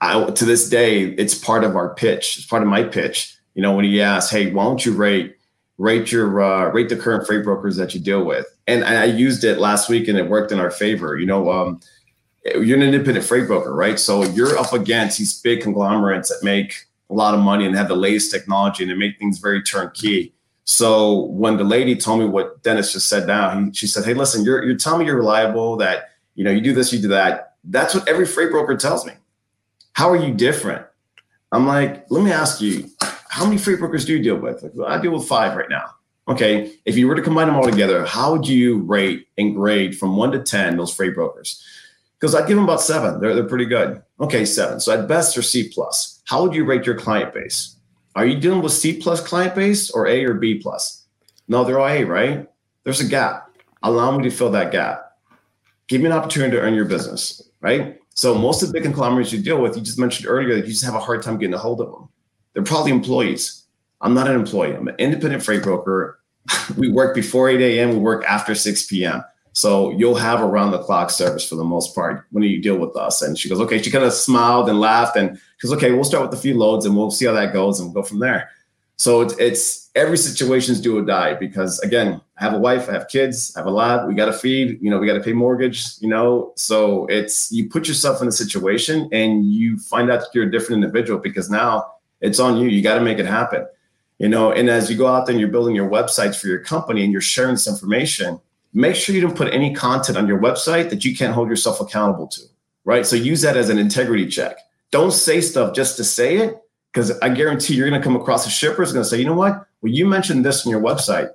I 0.00 0.24
to 0.24 0.44
this 0.44 0.68
day, 0.68 1.04
it's 1.04 1.34
part 1.34 1.64
of 1.64 1.74
our 1.74 1.94
pitch. 1.94 2.36
It's 2.38 2.46
part 2.46 2.62
of 2.62 2.68
my 2.68 2.84
pitch. 2.84 3.34
You 3.54 3.62
know, 3.62 3.74
when 3.74 3.84
he 3.84 4.00
asked, 4.00 4.30
"Hey, 4.30 4.50
why 4.50 4.64
don't 4.64 4.84
you 4.84 4.92
rate 4.92 5.36
rate 5.78 6.12
your 6.12 6.40
uh, 6.40 6.70
rate 6.70 6.90
the 6.90 6.96
current 6.96 7.26
freight 7.26 7.44
brokers 7.44 7.76
that 7.76 7.94
you 7.94 8.00
deal 8.00 8.24
with?" 8.24 8.46
And 8.66 8.84
I 8.84 9.04
used 9.04 9.42
it 9.42 9.58
last 9.58 9.88
week, 9.88 10.06
and 10.06 10.18
it 10.18 10.28
worked 10.28 10.52
in 10.52 10.60
our 10.60 10.70
favor. 10.70 11.18
You 11.18 11.26
know, 11.26 11.50
um, 11.50 11.80
you're 12.44 12.76
an 12.76 12.82
independent 12.82 13.24
freight 13.24 13.46
broker, 13.46 13.74
right? 13.74 13.98
So 13.98 14.22
you're 14.24 14.58
up 14.58 14.72
against 14.72 15.18
these 15.18 15.40
big 15.40 15.60
conglomerates 15.60 16.28
that 16.28 16.42
make 16.42 16.86
a 17.10 17.14
lot 17.14 17.34
of 17.34 17.40
money 17.40 17.66
and 17.66 17.76
have 17.76 17.88
the 17.88 17.96
latest 17.96 18.30
technology 18.30 18.82
and 18.82 18.90
they 18.90 18.96
make 18.96 19.18
things 19.18 19.38
very 19.38 19.62
turnkey. 19.62 20.32
So 20.64 21.24
when 21.26 21.56
the 21.56 21.64
lady 21.64 21.96
told 21.96 22.20
me 22.20 22.26
what 22.26 22.62
Dennis 22.62 22.92
just 22.92 23.08
said 23.08 23.26
now, 23.26 23.58
he, 23.58 23.72
she 23.72 23.86
said, 23.86 24.04
"Hey, 24.04 24.14
listen, 24.14 24.44
you're 24.44 24.64
you're 24.64 24.76
telling 24.76 25.00
me 25.00 25.06
you're 25.06 25.16
reliable 25.16 25.76
that." 25.78 26.10
you 26.40 26.44
know, 26.44 26.50
you 26.50 26.62
do 26.62 26.72
this, 26.72 26.90
you 26.90 26.98
do 26.98 27.08
that. 27.08 27.56
That's 27.64 27.94
what 27.94 28.08
every 28.08 28.24
freight 28.24 28.50
broker 28.50 28.74
tells 28.74 29.04
me. 29.04 29.12
How 29.92 30.10
are 30.10 30.16
you 30.16 30.32
different? 30.32 30.86
I'm 31.52 31.66
like, 31.66 32.06
let 32.10 32.24
me 32.24 32.32
ask 32.32 32.62
you, 32.62 32.88
how 33.28 33.44
many 33.44 33.58
freight 33.58 33.78
brokers 33.78 34.06
do 34.06 34.16
you 34.16 34.22
deal 34.22 34.36
with? 34.36 34.62
Like, 34.62 34.72
well, 34.74 34.88
I 34.88 34.98
deal 34.98 35.12
with 35.12 35.28
five 35.28 35.54
right 35.54 35.68
now. 35.68 35.90
Okay. 36.28 36.72
If 36.86 36.96
you 36.96 37.08
were 37.08 37.14
to 37.14 37.20
combine 37.20 37.48
them 37.48 37.56
all 37.56 37.64
together, 37.64 38.06
how 38.06 38.32
would 38.32 38.48
you 38.48 38.78
rate 38.84 39.26
and 39.36 39.54
grade 39.54 39.98
from 39.98 40.16
one 40.16 40.32
to 40.32 40.38
10 40.38 40.78
those 40.78 40.94
freight 40.94 41.14
brokers? 41.14 41.62
Because 42.20 42.34
I'd 42.34 42.46
give 42.46 42.56
them 42.56 42.64
about 42.64 42.82
seven. 42.82 43.18
They're, 43.20 43.34
they're 43.34 43.48
pretty 43.48 43.64
good. 43.64 44.02
Okay, 44.20 44.44
seven. 44.44 44.78
So 44.78 44.92
at 44.92 45.08
best, 45.08 45.34
they're 45.34 45.42
C 45.42 45.70
plus. 45.72 46.22
How 46.26 46.42
would 46.42 46.54
you 46.54 46.64
rate 46.64 46.84
your 46.84 46.96
client 46.96 47.32
base? 47.32 47.76
Are 48.14 48.26
you 48.26 48.38
dealing 48.38 48.60
with 48.60 48.72
C 48.72 49.00
plus 49.00 49.20
client 49.26 49.54
base 49.54 49.90
or 49.90 50.06
A 50.06 50.24
or 50.24 50.34
B 50.34 50.56
plus? 50.58 51.06
No, 51.48 51.64
they're 51.64 51.80
all 51.80 51.88
A, 51.88 52.04
right? 52.04 52.46
There's 52.84 53.00
a 53.00 53.08
gap. 53.08 53.56
Allow 53.82 54.16
me 54.18 54.24
to 54.24 54.30
fill 54.30 54.50
that 54.50 54.70
gap 54.70 55.10
give 55.90 56.00
me 56.00 56.06
an 56.06 56.12
opportunity 56.12 56.52
to 56.52 56.62
earn 56.62 56.72
your 56.72 56.84
business, 56.84 57.50
right? 57.60 57.98
So 58.14 58.36
most 58.36 58.62
of 58.62 58.68
the 58.68 58.74
big 58.74 58.84
conglomerates 58.84 59.32
you 59.32 59.42
deal 59.42 59.60
with, 59.60 59.76
you 59.76 59.82
just 59.82 59.98
mentioned 59.98 60.28
earlier 60.28 60.54
that 60.54 60.64
you 60.64 60.72
just 60.72 60.84
have 60.84 60.94
a 60.94 61.00
hard 61.00 61.20
time 61.20 61.36
getting 61.36 61.52
a 61.52 61.58
hold 61.58 61.80
of 61.80 61.90
them. 61.90 62.08
They're 62.54 62.62
probably 62.62 62.92
employees. 62.92 63.64
I'm 64.00 64.14
not 64.14 64.28
an 64.28 64.36
employee. 64.36 64.74
I'm 64.74 64.86
an 64.86 64.94
independent 64.98 65.42
freight 65.42 65.64
broker. 65.64 66.20
we 66.78 66.92
work 66.92 67.14
before 67.14 67.48
8 67.48 67.60
a.m. 67.60 67.90
We 67.90 67.96
work 67.96 68.24
after 68.24 68.54
6 68.54 68.86
p.m. 68.86 69.24
So 69.52 69.90
you'll 69.90 70.14
have 70.14 70.40
around 70.40 70.70
the 70.70 70.82
clock 70.82 71.10
service 71.10 71.48
for 71.48 71.56
the 71.56 71.64
most 71.64 71.94
part 71.94 72.24
when 72.30 72.44
you 72.44 72.62
deal 72.62 72.78
with 72.78 72.96
us. 72.96 73.22
And 73.22 73.36
she 73.36 73.48
goes, 73.48 73.60
okay. 73.60 73.82
She 73.82 73.90
kind 73.90 74.04
of 74.04 74.12
smiled 74.12 74.68
and 74.68 74.80
laughed 74.80 75.16
and 75.16 75.38
she 75.58 75.66
goes, 75.66 75.76
okay, 75.76 75.92
we'll 75.92 76.04
start 76.04 76.28
with 76.28 76.38
a 76.38 76.42
few 76.42 76.56
loads 76.56 76.86
and 76.86 76.96
we'll 76.96 77.10
see 77.10 77.26
how 77.26 77.32
that 77.32 77.52
goes 77.52 77.80
and 77.80 77.88
we'll 77.88 78.02
go 78.02 78.08
from 78.08 78.20
there. 78.20 78.50
So 78.96 79.22
it's, 79.22 79.34
it's 79.38 79.90
every 79.94 80.18
situation's 80.18 80.80
do 80.80 80.98
or 80.98 81.02
die 81.02 81.34
because 81.34 81.78
again, 81.80 82.20
I 82.38 82.44
have 82.44 82.52
a 82.52 82.58
wife, 82.58 82.88
I 82.88 82.92
have 82.92 83.08
kids, 83.08 83.54
I 83.56 83.60
have 83.60 83.66
a 83.66 83.70
lab, 83.70 84.06
we 84.06 84.14
got 84.14 84.26
to 84.26 84.32
feed, 84.32 84.78
you 84.82 84.90
know, 84.90 84.98
we 84.98 85.06
got 85.06 85.14
to 85.14 85.22
pay 85.22 85.32
mortgage, 85.32 85.84
you 86.00 86.08
know. 86.08 86.52
So 86.56 87.06
it's 87.06 87.50
you 87.50 87.68
put 87.68 87.88
yourself 87.88 88.20
in 88.20 88.28
a 88.28 88.32
situation 88.32 89.08
and 89.10 89.50
you 89.50 89.78
find 89.78 90.10
out 90.10 90.20
that 90.20 90.28
you're 90.34 90.48
a 90.48 90.50
different 90.50 90.84
individual 90.84 91.18
because 91.18 91.50
now 91.50 91.86
it's 92.20 92.38
on 92.38 92.58
you. 92.58 92.68
You 92.68 92.82
got 92.82 92.96
to 92.96 93.00
make 93.00 93.18
it 93.18 93.24
happen, 93.24 93.66
you 94.18 94.28
know. 94.28 94.52
And 94.52 94.68
as 94.68 94.90
you 94.90 94.98
go 94.98 95.06
out 95.06 95.24
there 95.24 95.32
and 95.32 95.40
you're 95.40 95.50
building 95.50 95.74
your 95.74 95.88
websites 95.88 96.38
for 96.38 96.48
your 96.48 96.62
company 96.62 97.02
and 97.02 97.10
you're 97.10 97.22
sharing 97.22 97.54
this 97.54 97.66
information, 97.66 98.38
make 98.72 98.94
sure 98.94 99.14
you 99.14 99.20
don't 99.20 99.36
put 99.36 99.52
any 99.52 99.74
content 99.74 100.16
on 100.16 100.26
your 100.26 100.38
website 100.38 100.90
that 100.90 101.04
you 101.04 101.16
can't 101.16 101.34
hold 101.34 101.48
yourself 101.48 101.80
accountable 101.80 102.26
to, 102.28 102.42
right? 102.84 103.04
So 103.06 103.16
use 103.16 103.42
that 103.42 103.56
as 103.56 103.68
an 103.68 103.78
integrity 103.78 104.26
check. 104.26 104.56
Don't 104.90 105.12
say 105.12 105.40
stuff 105.40 105.74
just 105.74 105.96
to 105.96 106.04
say 106.04 106.38
it 106.38 106.60
because 106.92 107.18
I 107.20 107.28
guarantee 107.28 107.74
you're 107.74 107.88
going 107.88 108.00
to 108.00 108.04
come 108.04 108.16
across 108.16 108.46
a 108.46 108.50
shipper 108.50 108.76
who's 108.76 108.92
going 108.92 109.04
to 109.04 109.08
say, 109.08 109.18
you 109.18 109.24
know 109.24 109.34
what? 109.34 109.66
Well, 109.82 109.92
you 109.92 110.06
mentioned 110.06 110.44
this 110.44 110.66
on 110.66 110.70
your 110.70 110.80
website, 110.80 111.30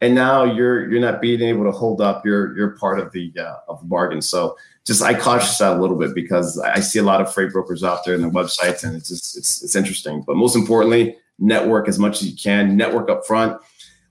and 0.00 0.14
now 0.14 0.44
you're 0.44 0.90
you're 0.90 1.00
not 1.00 1.20
being 1.20 1.40
able 1.42 1.64
to 1.64 1.70
hold 1.70 2.00
up 2.00 2.24
your 2.24 2.56
your 2.56 2.70
part 2.76 2.98
of 2.98 3.12
the 3.12 3.32
uh, 3.38 3.56
of 3.68 3.80
the 3.80 3.86
bargain. 3.86 4.20
So 4.20 4.56
just 4.84 5.02
I 5.02 5.14
cautious 5.14 5.56
that 5.58 5.76
a 5.76 5.80
little 5.80 5.96
bit 5.96 6.14
because 6.14 6.58
I 6.58 6.80
see 6.80 6.98
a 6.98 7.02
lot 7.02 7.20
of 7.20 7.32
freight 7.32 7.52
brokers 7.52 7.84
out 7.84 8.04
there 8.04 8.14
in 8.14 8.22
their 8.22 8.30
websites, 8.30 8.84
and 8.84 8.96
it's 8.96 9.08
just 9.08 9.38
it's 9.38 9.62
it's 9.62 9.76
interesting. 9.76 10.22
But 10.26 10.36
most 10.36 10.56
importantly, 10.56 11.16
network 11.38 11.88
as 11.88 11.98
much 11.98 12.22
as 12.22 12.30
you 12.30 12.36
can. 12.36 12.76
Network 12.76 13.10
up 13.10 13.26
front. 13.26 13.60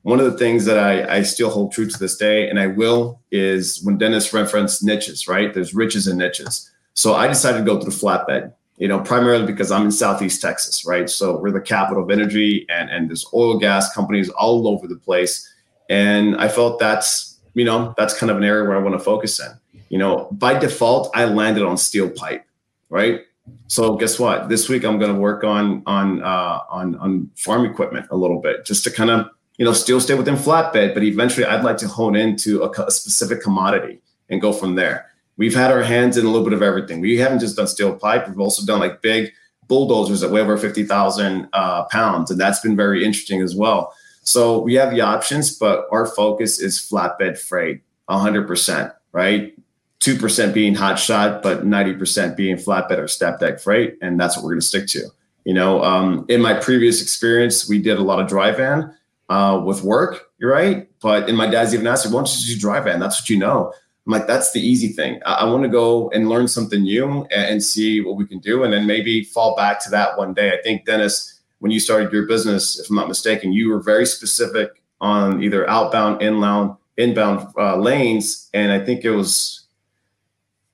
One 0.10 0.20
of 0.20 0.26
the 0.32 0.38
things 0.38 0.66
that 0.66 0.78
I, 0.78 1.18
I 1.18 1.22
still 1.24 1.50
hold 1.50 1.72
true 1.72 1.88
to 1.88 2.00
this 2.00 2.18
day, 2.18 2.50
and 2.50 2.60
I 2.60 2.68
will, 2.68 3.22
is 3.32 3.82
when 3.84 3.98
Dennis 3.98 4.34
referenced 4.34 4.84
niches, 4.84 5.28
right? 5.28 5.54
There's 5.54 5.74
riches 5.74 6.08
and 6.08 6.18
niches. 6.18 6.72
So 6.94 7.14
I 7.14 7.28
decided 7.28 7.60
to 7.60 7.64
go 7.64 7.80
through 7.80 7.92
the 7.92 7.98
flatbed 7.98 8.54
you 8.80 8.88
know, 8.88 9.02
primarily 9.02 9.46
because 9.46 9.72
I'm 9.72 9.84
in 9.84 9.92
Southeast 9.92 10.42
Texas, 10.42 10.86
right? 10.86 11.10
So 11.10 11.38
we're 11.38 11.52
the 11.52 11.62
capital 11.62 12.02
of 12.02 12.10
energy 12.10 12.66
and, 12.70 12.90
and 12.90 13.10
there's 13.10 13.26
oil 13.34 13.60
gas 13.60 13.94
companies 13.94 14.30
all 14.30 14.70
over 14.70 14.88
the 14.88 14.96
place. 14.96 15.48
And 15.90 16.38
I 16.38 16.48
felt 16.48 16.80
that's, 16.80 17.40
you 17.54 17.66
know, 17.66 17.94
that's 17.98 18.18
kind 18.18 18.32
of 18.32 18.38
an 18.38 18.44
area 18.46 18.68
where 18.68 18.78
I 18.78 18.82
want 18.82 18.98
to 18.98 19.04
focus 19.04 19.40
in. 19.42 19.82
You 19.90 19.98
know, 19.98 20.30
by 20.32 20.58
default, 20.58 21.12
I 21.14 21.26
landed 21.26 21.64
on 21.64 21.76
steel 21.76 22.10
pipe, 22.10 22.46
right? 22.90 23.22
So 23.68 23.98
guess 23.98 24.18
what? 24.18 24.48
This 24.48 24.70
week 24.70 24.86
I'm 24.86 24.98
going 24.98 25.14
to 25.14 25.20
work 25.20 25.44
on 25.44 25.84
on 25.86 26.24
uh, 26.24 26.60
on 26.70 26.96
on 26.98 27.32
farm 27.36 27.66
equipment 27.66 28.06
a 28.12 28.16
little 28.16 28.40
bit, 28.40 28.64
just 28.64 28.84
to 28.84 28.92
kind 28.92 29.10
of 29.10 29.28
you 29.60 29.66
know 29.66 29.74
still 29.74 30.02
stay 30.02 30.16
within 30.16 30.36
flatbed, 30.36 30.96
but 30.96 31.04
eventually 31.04 31.46
I'd 31.46 31.64
like 31.64 31.78
to 31.78 31.88
hone 31.88 32.16
into 32.16 32.64
a, 32.64 32.72
a 32.84 32.90
specific 32.90 33.44
commodity 33.44 34.02
and 34.30 34.42
go 34.42 34.52
from 34.52 34.74
there 34.74 35.10
we've 35.40 35.56
had 35.56 35.72
our 35.72 35.82
hands 35.82 36.18
in 36.18 36.26
a 36.26 36.30
little 36.30 36.44
bit 36.44 36.54
of 36.54 36.62
everything. 36.62 37.00
We 37.00 37.18
haven't 37.18 37.40
just 37.40 37.56
done 37.56 37.66
steel 37.66 37.96
pipe. 37.96 38.28
We've 38.28 38.40
also 38.40 38.64
done 38.66 38.80
like 38.80 39.02
big 39.02 39.32
bulldozers 39.68 40.20
that 40.20 40.30
weigh 40.30 40.42
over 40.42 40.58
50,000 40.58 41.48
uh, 41.54 41.86
pounds. 41.86 42.30
And 42.30 42.40
that's 42.40 42.60
been 42.60 42.76
very 42.76 43.04
interesting 43.04 43.42
as 43.42 43.56
well. 43.56 43.96
So 44.24 44.60
we 44.60 44.74
have 44.76 44.92
the 44.92 45.02
options, 45.02 45.58
but 45.58 45.88
our 45.92 46.06
focus 46.06 46.60
is 46.60 46.78
flatbed 46.78 47.40
freight 47.40 47.82
100%, 48.10 48.94
right? 49.14 49.58
2% 50.02 50.54
being 50.54 50.76
hot 50.76 51.00
shot, 51.00 51.42
but 51.42 51.66
90% 51.66 52.36
being 52.36 52.58
flatbed 52.58 52.98
or 52.98 53.08
step 53.08 53.40
deck 53.40 53.60
freight. 53.60 53.98
And 54.02 54.20
that's 54.20 54.36
what 54.36 54.44
we're 54.44 54.52
going 54.52 54.62
to 54.62 54.68
stick 54.68 54.88
to. 54.88 55.08
You 55.46 55.54
know, 55.54 55.82
um, 55.84 56.26
in 56.28 56.42
my 56.42 56.54
previous 56.54 57.02
experience, 57.02 57.68
we 57.68 57.82
did 57.82 57.98
a 57.98 58.04
lot 58.04 58.20
of 58.20 58.28
dry 58.28 58.52
van 58.52 58.94
uh, 59.30 59.62
with 59.64 59.84
work, 59.84 60.32
you're 60.40 60.52
right. 60.52 60.90
But 61.02 61.30
in 61.30 61.36
my 61.36 61.48
dad's 61.48 61.74
even 61.74 61.88
asked, 61.88 62.06
me, 62.06 62.14
why 62.14 62.20
don't 62.20 62.38
you 62.40 62.56
do 62.56 62.60
dry 62.60 62.80
van? 62.80 63.00
That's 63.00 63.22
what 63.22 63.30
you 63.30 63.38
know. 63.38 63.72
I'm 64.06 64.14
like, 64.14 64.28
that's 64.28 64.52
the 64.52 64.60
easy 64.60 64.88
thing. 64.90 65.22
I, 65.26 65.34
I 65.34 65.44
want 65.46 65.64
to 65.64 65.70
go 65.70 66.10
and 66.10 66.30
learn 66.30 66.48
something 66.48 66.82
new 66.82 67.28
and, 67.32 67.46
and, 67.46 67.64
see 67.64 68.02
what 68.02 68.16
we 68.16 68.26
can 68.26 68.40
do, 68.40 68.64
and 68.64 68.74
then 68.74 68.88
maybe 68.88 69.24
fall 69.24 69.56
back 69.56 69.80
to 69.84 69.90
that 69.92 70.18
one 70.18 70.34
day. 70.34 70.52
I 70.52 70.62
think 70.64 70.86
Dennis, 70.86 71.42
when 71.60 71.72
you 71.72 71.80
started 71.80 72.12
your 72.12 72.26
business, 72.26 72.80
if 72.80 72.90
I'm 72.90 72.96
not 72.96 73.08
mistaken, 73.08 73.54
you 73.54 73.70
were 73.70 73.82
very 73.82 74.06
specific 74.08 74.82
on 75.00 75.44
either 75.44 75.70
outbound, 75.70 76.22
inbound, 76.22 76.76
inbound 76.98 77.48
uh, 77.58 77.78
lanes, 77.78 78.50
and 78.54 78.72
I 78.72 78.84
think 78.84 79.06
it 79.06 79.12
was 79.12 79.68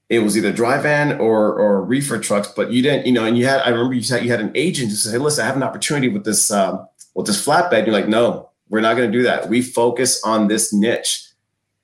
it 0.07 0.19
was 0.19 0.37
either 0.37 0.51
dry 0.51 0.77
van 0.79 1.19
or 1.19 1.59
or 1.59 1.83
reefer 1.83 2.19
trucks. 2.19 2.47
But 2.47 2.71
you 2.71 2.81
didn't, 2.81 3.05
you 3.05 3.11
know, 3.11 3.25
and 3.25 3.37
you 3.37 3.45
had 3.45 3.61
I 3.61 3.69
remember 3.69 3.95
you 3.95 4.03
said 4.03 4.23
you 4.23 4.31
had 4.31 4.39
an 4.39 4.51
agent 4.55 4.91
to 4.91 4.95
say, 4.95 5.17
listen, 5.17 5.43
I 5.43 5.47
have 5.47 5.57
an 5.57 5.63
opportunity 5.63 6.07
with 6.09 6.23
this 6.23 6.51
um, 6.51 6.87
with 7.15 7.25
this 7.25 7.43
flatbed. 7.43 7.85
You're 7.85 7.95
like, 7.95 8.07
no, 8.07 8.49
we're 8.69 8.81
not 8.81 8.95
going 8.95 9.11
to 9.11 9.17
do 9.17 9.23
that. 9.23 9.49
We 9.49 9.61
focus 9.61 10.21
on 10.23 10.47
this 10.47 10.71
niche. 10.71 11.27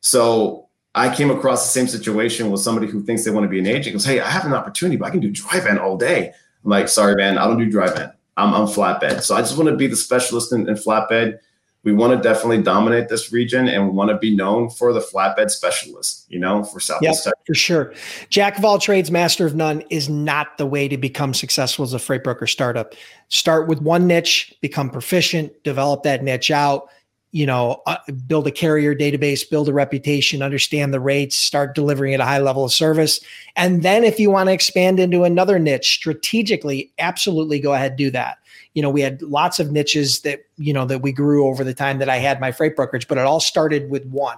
So 0.01 0.67
I 0.93 1.13
came 1.13 1.31
across 1.31 1.63
the 1.63 1.79
same 1.79 1.87
situation 1.87 2.51
with 2.51 2.61
somebody 2.61 2.87
who 2.87 3.01
thinks 3.01 3.23
they 3.23 3.31
want 3.31 3.45
to 3.45 3.49
be 3.49 3.59
an 3.59 3.67
agent. 3.67 3.95
Goes, 3.95 4.05
hey, 4.05 4.19
I 4.19 4.29
have 4.29 4.45
an 4.45 4.53
opportunity, 4.53 4.97
but 4.97 5.05
I 5.05 5.09
can 5.09 5.19
do 5.19 5.31
dry 5.31 5.59
van 5.59 5.79
all 5.79 5.97
day. 5.97 6.33
I'm 6.63 6.69
like, 6.69 6.89
sorry, 6.89 7.15
man, 7.15 7.37
I 7.37 7.45
don't 7.45 7.57
do 7.57 7.69
dry 7.69 7.89
van. 7.89 8.11
I'm, 8.37 8.53
I'm 8.53 8.67
flatbed. 8.67 9.21
So 9.21 9.35
I 9.35 9.41
just 9.41 9.57
want 9.57 9.69
to 9.69 9.75
be 9.75 9.87
the 9.87 9.95
specialist 9.95 10.53
in, 10.53 10.67
in 10.69 10.75
flatbed. 10.75 11.39
We 11.83 11.93
want 11.93 12.15
to 12.15 12.21
definitely 12.21 12.61
dominate 12.61 13.09
this 13.09 13.31
region 13.31 13.67
and 13.67 13.85
we 13.85 13.91
want 13.91 14.11
to 14.11 14.17
be 14.17 14.35
known 14.35 14.69
for 14.69 14.93
the 14.93 14.99
flatbed 14.99 15.49
specialist, 15.49 16.27
you 16.29 16.37
know, 16.37 16.63
for 16.63 16.79
Southeast 16.79 17.25
yep, 17.25 17.33
For 17.47 17.55
sure. 17.55 17.93
Jack 18.29 18.59
of 18.59 18.65
all 18.65 18.77
trades, 18.77 19.09
master 19.09 19.47
of 19.47 19.55
none 19.55 19.81
is 19.89 20.07
not 20.07 20.59
the 20.59 20.67
way 20.67 20.87
to 20.87 20.97
become 20.97 21.33
successful 21.33 21.83
as 21.83 21.93
a 21.93 21.99
freight 21.99 22.23
broker 22.23 22.45
startup. 22.45 22.93
Start 23.29 23.67
with 23.67 23.81
one 23.81 24.05
niche, 24.05 24.53
become 24.61 24.91
proficient, 24.91 25.51
develop 25.63 26.03
that 26.03 26.23
niche 26.23 26.51
out 26.51 26.89
you 27.31 27.45
know, 27.45 27.81
uh, 27.85 27.97
build 28.27 28.45
a 28.45 28.51
carrier 28.51 28.93
database, 28.93 29.49
build 29.49 29.69
a 29.69 29.73
reputation, 29.73 30.41
understand 30.41 30.93
the 30.93 30.99
rates, 30.99 31.35
start 31.35 31.75
delivering 31.75 32.13
at 32.13 32.19
a 32.19 32.25
high 32.25 32.39
level 32.39 32.65
of 32.65 32.73
service. 32.73 33.21
And 33.55 33.83
then 33.83 34.03
if 34.03 34.19
you 34.19 34.29
want 34.29 34.49
to 34.49 34.53
expand 34.53 34.99
into 34.99 35.23
another 35.23 35.57
niche 35.57 35.93
strategically, 35.93 36.91
absolutely 36.99 37.59
go 37.59 37.73
ahead, 37.73 37.91
and 37.91 37.97
do 37.97 38.11
that. 38.11 38.37
You 38.73 38.81
know, 38.81 38.89
we 38.89 39.01
had 39.01 39.21
lots 39.21 39.59
of 39.59 39.71
niches 39.71 40.21
that, 40.21 40.45
you 40.57 40.73
know, 40.73 40.85
that 40.85 41.01
we 41.01 41.11
grew 41.11 41.47
over 41.47 41.63
the 41.63 41.73
time 41.73 41.99
that 41.99 42.09
I 42.09 42.17
had 42.17 42.39
my 42.39 42.51
freight 42.51 42.75
brokerage, 42.75 43.07
but 43.07 43.17
it 43.17 43.25
all 43.25 43.39
started 43.39 43.89
with 43.89 44.05
one. 44.05 44.37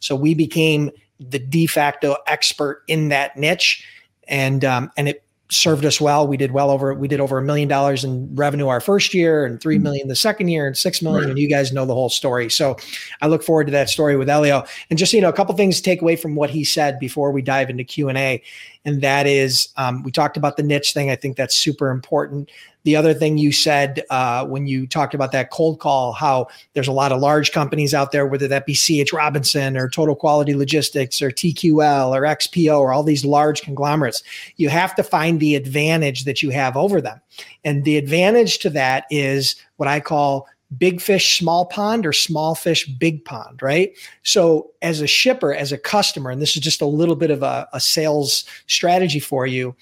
So 0.00 0.16
we 0.16 0.34
became 0.34 0.90
the 1.20 1.38
de 1.38 1.66
facto 1.66 2.16
expert 2.26 2.82
in 2.88 3.08
that 3.08 3.36
niche. 3.36 3.86
And 4.26 4.64
um, 4.64 4.90
and 4.96 5.08
it 5.08 5.24
served 5.50 5.84
us 5.84 6.00
well. 6.00 6.26
We 6.26 6.36
did 6.36 6.52
well 6.52 6.70
over 6.70 6.94
we 6.94 7.08
did 7.08 7.20
over 7.20 7.38
a 7.38 7.42
million 7.42 7.68
dollars 7.68 8.02
in 8.04 8.34
revenue 8.34 8.68
our 8.68 8.80
first 8.80 9.12
year 9.12 9.44
and 9.44 9.60
3 9.60 9.78
mm-hmm. 9.78 10.08
the 10.08 10.16
second 10.16 10.48
year 10.48 10.66
and 10.66 10.76
6 10.76 11.02
million 11.02 11.22
right. 11.22 11.30
and 11.30 11.38
you 11.38 11.48
guys 11.48 11.72
know 11.72 11.84
the 11.84 11.94
whole 11.94 12.08
story. 12.08 12.50
So 12.50 12.76
I 13.20 13.26
look 13.26 13.42
forward 13.42 13.66
to 13.66 13.70
that 13.72 13.90
story 13.90 14.16
with 14.16 14.28
Elio. 14.28 14.64
And 14.90 14.98
just 14.98 15.12
you 15.12 15.20
know 15.20 15.28
a 15.28 15.32
couple 15.32 15.54
things 15.54 15.76
to 15.76 15.82
take 15.82 16.02
away 16.02 16.16
from 16.16 16.34
what 16.34 16.50
he 16.50 16.64
said 16.64 16.98
before 16.98 17.30
we 17.30 17.42
dive 17.42 17.70
into 17.70 17.84
Q&A 17.84 18.42
and 18.84 19.00
that 19.02 19.26
is 19.26 19.68
um, 19.76 20.02
we 20.02 20.10
talked 20.10 20.36
about 20.36 20.56
the 20.56 20.62
niche 20.62 20.92
thing. 20.92 21.10
I 21.10 21.16
think 21.16 21.36
that's 21.36 21.54
super 21.54 21.90
important. 21.90 22.50
The 22.84 22.96
other 22.96 23.14
thing 23.14 23.38
you 23.38 23.50
said 23.50 24.04
uh, 24.10 24.46
when 24.46 24.66
you 24.66 24.86
talked 24.86 25.14
about 25.14 25.32
that 25.32 25.50
cold 25.50 25.80
call, 25.80 26.12
how 26.12 26.48
there's 26.74 26.88
a 26.88 26.92
lot 26.92 27.12
of 27.12 27.20
large 27.20 27.52
companies 27.52 27.94
out 27.94 28.12
there, 28.12 28.26
whether 28.26 28.48
that 28.48 28.66
be 28.66 28.74
CH 28.74 29.12
Robinson 29.12 29.76
or 29.76 29.88
Total 29.88 30.14
Quality 30.14 30.54
Logistics 30.54 31.20
or 31.20 31.30
TQL 31.30 32.14
or 32.14 32.22
XPO 32.22 32.78
or 32.78 32.92
all 32.92 33.02
these 33.02 33.24
large 33.24 33.62
conglomerates. 33.62 34.22
You 34.56 34.68
have 34.68 34.94
to 34.96 35.02
find 35.02 35.40
the 35.40 35.56
advantage 35.56 36.24
that 36.24 36.42
you 36.42 36.50
have 36.50 36.76
over 36.76 37.00
them. 37.00 37.20
And 37.64 37.84
the 37.84 37.96
advantage 37.96 38.58
to 38.60 38.70
that 38.70 39.06
is 39.10 39.56
what 39.76 39.88
I 39.88 40.00
call 40.00 40.46
big 40.78 41.00
fish, 41.00 41.38
small 41.38 41.66
pond, 41.66 42.06
or 42.06 42.12
small 42.12 42.54
fish, 42.54 42.86
big 42.86 43.24
pond, 43.24 43.62
right? 43.62 43.92
So, 44.22 44.70
as 44.82 45.00
a 45.00 45.06
shipper, 45.06 45.54
as 45.54 45.72
a 45.72 45.78
customer, 45.78 46.30
and 46.30 46.40
this 46.40 46.56
is 46.56 46.62
just 46.62 46.80
a 46.80 46.86
little 46.86 47.16
bit 47.16 47.30
of 47.30 47.42
a, 47.42 47.68
a, 47.72 47.80
sales 47.80 48.44
strategy 48.66 49.20
for 49.20 49.46
you, 49.46 49.74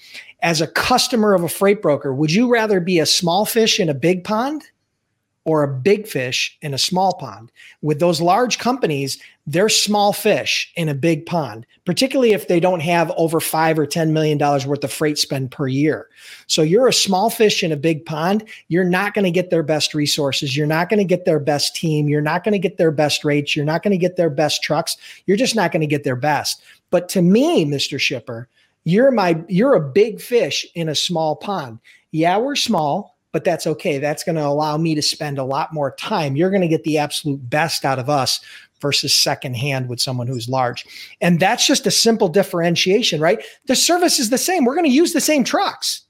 as 0.43 0.61
a 0.61 0.67
customer 0.67 1.33
of 1.33 1.43
a 1.43 1.49
freight 1.49 1.81
broker, 1.81 2.13
would 2.13 2.31
you 2.31 2.51
rather 2.51 2.79
be 2.79 2.99
a 2.99 3.05
small 3.05 3.45
fish 3.45 3.79
in 3.79 3.89
a 3.89 3.93
big 3.93 4.23
pond 4.23 4.63
or 5.45 5.63
a 5.63 5.67
big 5.67 6.07
fish 6.07 6.57
in 6.61 6.73
a 6.73 6.77
small 6.77 7.13
pond. 7.15 7.51
With 7.81 7.99
those 7.99 8.21
large 8.21 8.59
companies, 8.59 9.21
they're 9.45 9.67
small 9.67 10.13
fish 10.13 10.71
in 10.77 10.87
a 10.87 10.93
big 10.93 11.25
pond, 11.25 11.65
particularly 11.83 12.31
if 12.31 12.47
they 12.47 12.61
don't 12.61 12.79
have 12.79 13.11
over 13.17 13.41
five 13.41 13.77
or 13.77 13.85
$10 13.85 14.11
million 14.11 14.37
worth 14.39 14.83
of 14.83 14.91
freight 14.91 15.17
spend 15.17 15.51
per 15.51 15.67
year. 15.67 16.07
So 16.47 16.61
you're 16.61 16.87
a 16.87 16.93
small 16.93 17.29
fish 17.29 17.61
in 17.61 17.73
a 17.73 17.77
big 17.77 18.05
pond. 18.05 18.45
You're 18.69 18.85
not 18.85 19.13
going 19.13 19.25
to 19.25 19.31
get 19.31 19.49
their 19.49 19.63
best 19.63 19.93
resources. 19.93 20.55
You're 20.55 20.65
not 20.65 20.89
going 20.89 20.99
to 20.99 21.03
get 21.03 21.25
their 21.25 21.39
best 21.39 21.75
team. 21.75 22.07
You're 22.07 22.21
not 22.21 22.45
going 22.45 22.53
to 22.53 22.59
get 22.59 22.77
their 22.77 22.91
best 22.91 23.25
rates. 23.25 23.53
You're 23.53 23.65
not 23.65 23.83
going 23.83 23.91
to 23.91 23.97
get 23.97 24.15
their 24.15 24.29
best 24.29 24.63
trucks. 24.63 24.95
You're 25.25 25.37
just 25.37 25.55
not 25.57 25.73
going 25.73 25.81
to 25.81 25.87
get 25.87 26.05
their 26.05 26.15
best. 26.15 26.61
But 26.89 27.09
to 27.09 27.21
me, 27.21 27.65
Mr. 27.65 27.99
Shipper, 27.99 28.47
you're 28.83 29.11
my 29.11 29.43
you're 29.47 29.75
a 29.75 29.91
big 29.91 30.21
fish 30.21 30.65
in 30.75 30.89
a 30.89 30.95
small 30.95 31.35
pond. 31.35 31.79
Yeah, 32.11 32.37
we're 32.37 32.55
small 32.55 33.13
but 33.33 33.43
that's 33.43 33.67
okay. 33.67 33.97
That's 33.97 34.23
going 34.23 34.35
to 34.35 34.45
allow 34.45 34.77
me 34.77 34.95
to 34.95 35.01
spend 35.01 35.37
a 35.37 35.43
lot 35.43 35.73
more 35.73 35.95
time. 35.95 36.37
You're 36.37 36.51
going 36.51 36.61
to 36.61 36.67
get 36.67 36.83
the 36.83 36.99
absolute 36.99 37.49
best 37.49 37.83
out 37.83 37.99
of 37.99 38.09
us 38.09 38.39
versus 38.79 39.13
secondhand 39.13 39.89
with 39.89 39.99
someone 39.99 40.27
who's 40.27 40.47
large. 40.47 40.85
And 41.19 41.39
that's 41.39 41.65
just 41.65 41.87
a 41.87 41.91
simple 41.91 42.29
differentiation, 42.29 43.19
right? 43.19 43.43
The 43.65 43.75
service 43.75 44.19
is 44.19 44.29
the 44.29 44.37
same. 44.37 44.65
We're 44.65 44.75
going 44.75 44.85
to 44.85 44.95
use 44.95 45.13
the 45.13 45.21
same 45.21 45.43
trucks. 45.43 46.03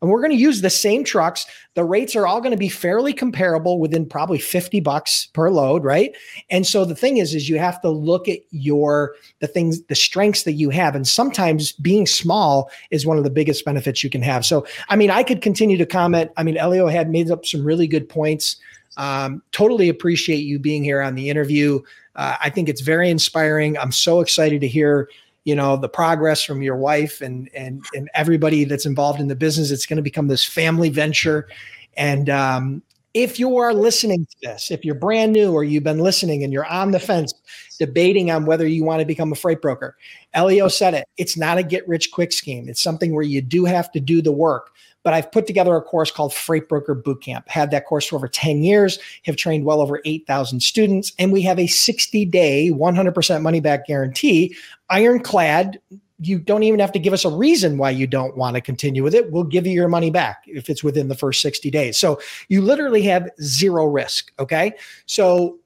And 0.00 0.10
we're 0.10 0.20
going 0.20 0.32
to 0.32 0.36
use 0.36 0.60
the 0.60 0.70
same 0.70 1.02
trucks. 1.02 1.46
The 1.74 1.84
rates 1.84 2.14
are 2.14 2.26
all 2.26 2.40
going 2.40 2.52
to 2.52 2.58
be 2.58 2.68
fairly 2.68 3.12
comparable 3.12 3.78
within 3.78 4.06
probably 4.06 4.38
50 4.38 4.80
bucks 4.80 5.26
per 5.32 5.48
load, 5.48 5.82
right? 5.82 6.14
And 6.50 6.66
so 6.66 6.84
the 6.84 6.94
thing 6.94 7.16
is 7.16 7.34
is 7.34 7.48
you 7.48 7.58
have 7.58 7.80
to 7.82 7.88
look 7.88 8.28
at 8.28 8.40
your 8.50 9.14
the 9.40 9.46
things 9.46 9.82
the 9.84 9.94
strengths 9.94 10.42
that 10.42 10.52
you 10.52 10.70
have 10.70 10.94
and 10.94 11.08
sometimes 11.08 11.72
being 11.72 12.06
small 12.06 12.70
is 12.90 13.06
one 13.06 13.18
of 13.18 13.24
the 13.24 13.30
biggest 13.30 13.64
benefits 13.64 14.04
you 14.04 14.10
can 14.10 14.22
have. 14.22 14.44
So 14.44 14.66
I 14.88 14.96
mean, 14.96 15.10
I 15.10 15.22
could 15.22 15.40
continue 15.40 15.78
to 15.78 15.86
comment. 15.86 16.30
I 16.36 16.42
mean, 16.42 16.56
Elio 16.56 16.86
had 16.86 17.10
made 17.10 17.30
up 17.30 17.46
some 17.46 17.64
really 17.64 17.86
good 17.86 18.08
points. 18.08 18.56
Um, 18.96 19.42
totally 19.52 19.88
appreciate 19.88 20.44
you 20.44 20.58
being 20.58 20.84
here 20.84 21.00
on 21.00 21.14
the 21.14 21.28
interview. 21.28 21.80
Uh, 22.14 22.36
I 22.40 22.50
think 22.50 22.68
it's 22.68 22.80
very 22.80 23.10
inspiring. 23.10 23.76
I'm 23.76 23.90
so 23.90 24.20
excited 24.20 24.60
to 24.60 24.68
hear 24.68 25.08
you 25.44 25.54
know 25.54 25.76
the 25.76 25.88
progress 25.88 26.42
from 26.42 26.62
your 26.62 26.76
wife 26.76 27.20
and 27.20 27.48
and 27.54 27.84
and 27.94 28.08
everybody 28.14 28.64
that's 28.64 28.86
involved 28.86 29.20
in 29.20 29.28
the 29.28 29.36
business 29.36 29.70
it's 29.70 29.86
going 29.86 29.96
to 29.96 30.02
become 30.02 30.28
this 30.28 30.44
family 30.44 30.90
venture. 30.90 31.48
And 31.96 32.28
um, 32.28 32.82
if 33.12 33.38
you 33.38 33.58
are 33.58 33.72
listening 33.72 34.26
to 34.26 34.36
this 34.42 34.70
if 34.70 34.84
you're 34.84 34.96
brand 34.96 35.32
new 35.32 35.52
or 35.52 35.62
you've 35.62 35.84
been 35.84 36.00
listening 36.00 36.42
and 36.42 36.52
you're 36.52 36.66
on 36.66 36.90
the 36.90 36.98
fence 36.98 37.32
debating 37.78 38.30
on 38.30 38.44
whether 38.44 38.66
you 38.66 38.84
want 38.84 39.00
to 39.00 39.06
become 39.06 39.30
a 39.30 39.36
freight 39.36 39.62
broker 39.62 39.96
elio 40.32 40.66
said 40.66 40.94
it 40.94 41.06
it's 41.16 41.36
not 41.36 41.56
a 41.56 41.62
get 41.62 41.86
rich 41.86 42.10
quick 42.10 42.32
scheme. 42.32 42.68
It's 42.68 42.82
something 42.82 43.14
where 43.14 43.22
you 43.22 43.40
do 43.40 43.64
have 43.64 43.92
to 43.92 44.00
do 44.00 44.20
the 44.20 44.32
work 44.32 44.72
but 45.04 45.14
I've 45.14 45.30
put 45.30 45.46
together 45.46 45.76
a 45.76 45.82
course 45.82 46.10
called 46.10 46.34
Freight 46.34 46.68
Broker 46.68 46.96
Bootcamp. 46.96 47.46
Had 47.46 47.70
that 47.70 47.86
course 47.86 48.06
for 48.06 48.16
over 48.16 48.26
10 48.26 48.64
years, 48.64 48.98
have 49.24 49.36
trained 49.36 49.64
well 49.64 49.80
over 49.80 50.00
8,000 50.04 50.60
students, 50.60 51.12
and 51.18 51.30
we 51.30 51.42
have 51.42 51.60
a 51.60 51.68
60 51.68 52.24
day, 52.24 52.70
100% 52.72 53.42
money 53.42 53.60
back 53.60 53.86
guarantee, 53.86 54.56
ironclad. 54.90 55.78
You 56.20 56.38
don't 56.38 56.62
even 56.62 56.80
have 56.80 56.92
to 56.92 56.98
give 56.98 57.12
us 57.12 57.24
a 57.24 57.30
reason 57.30 57.76
why 57.76 57.90
you 57.90 58.06
don't 58.06 58.36
want 58.36 58.54
to 58.54 58.62
continue 58.62 59.02
with 59.02 59.14
it. 59.14 59.30
We'll 59.30 59.44
give 59.44 59.66
you 59.66 59.72
your 59.72 59.88
money 59.88 60.10
back 60.10 60.42
if 60.46 60.70
it's 60.70 60.82
within 60.82 61.08
the 61.08 61.14
first 61.14 61.42
60 61.42 61.70
days. 61.70 61.98
So 61.98 62.20
you 62.48 62.62
literally 62.62 63.02
have 63.02 63.28
zero 63.42 63.86
risk. 63.86 64.32
Okay. 64.38 64.72
So 65.06 65.58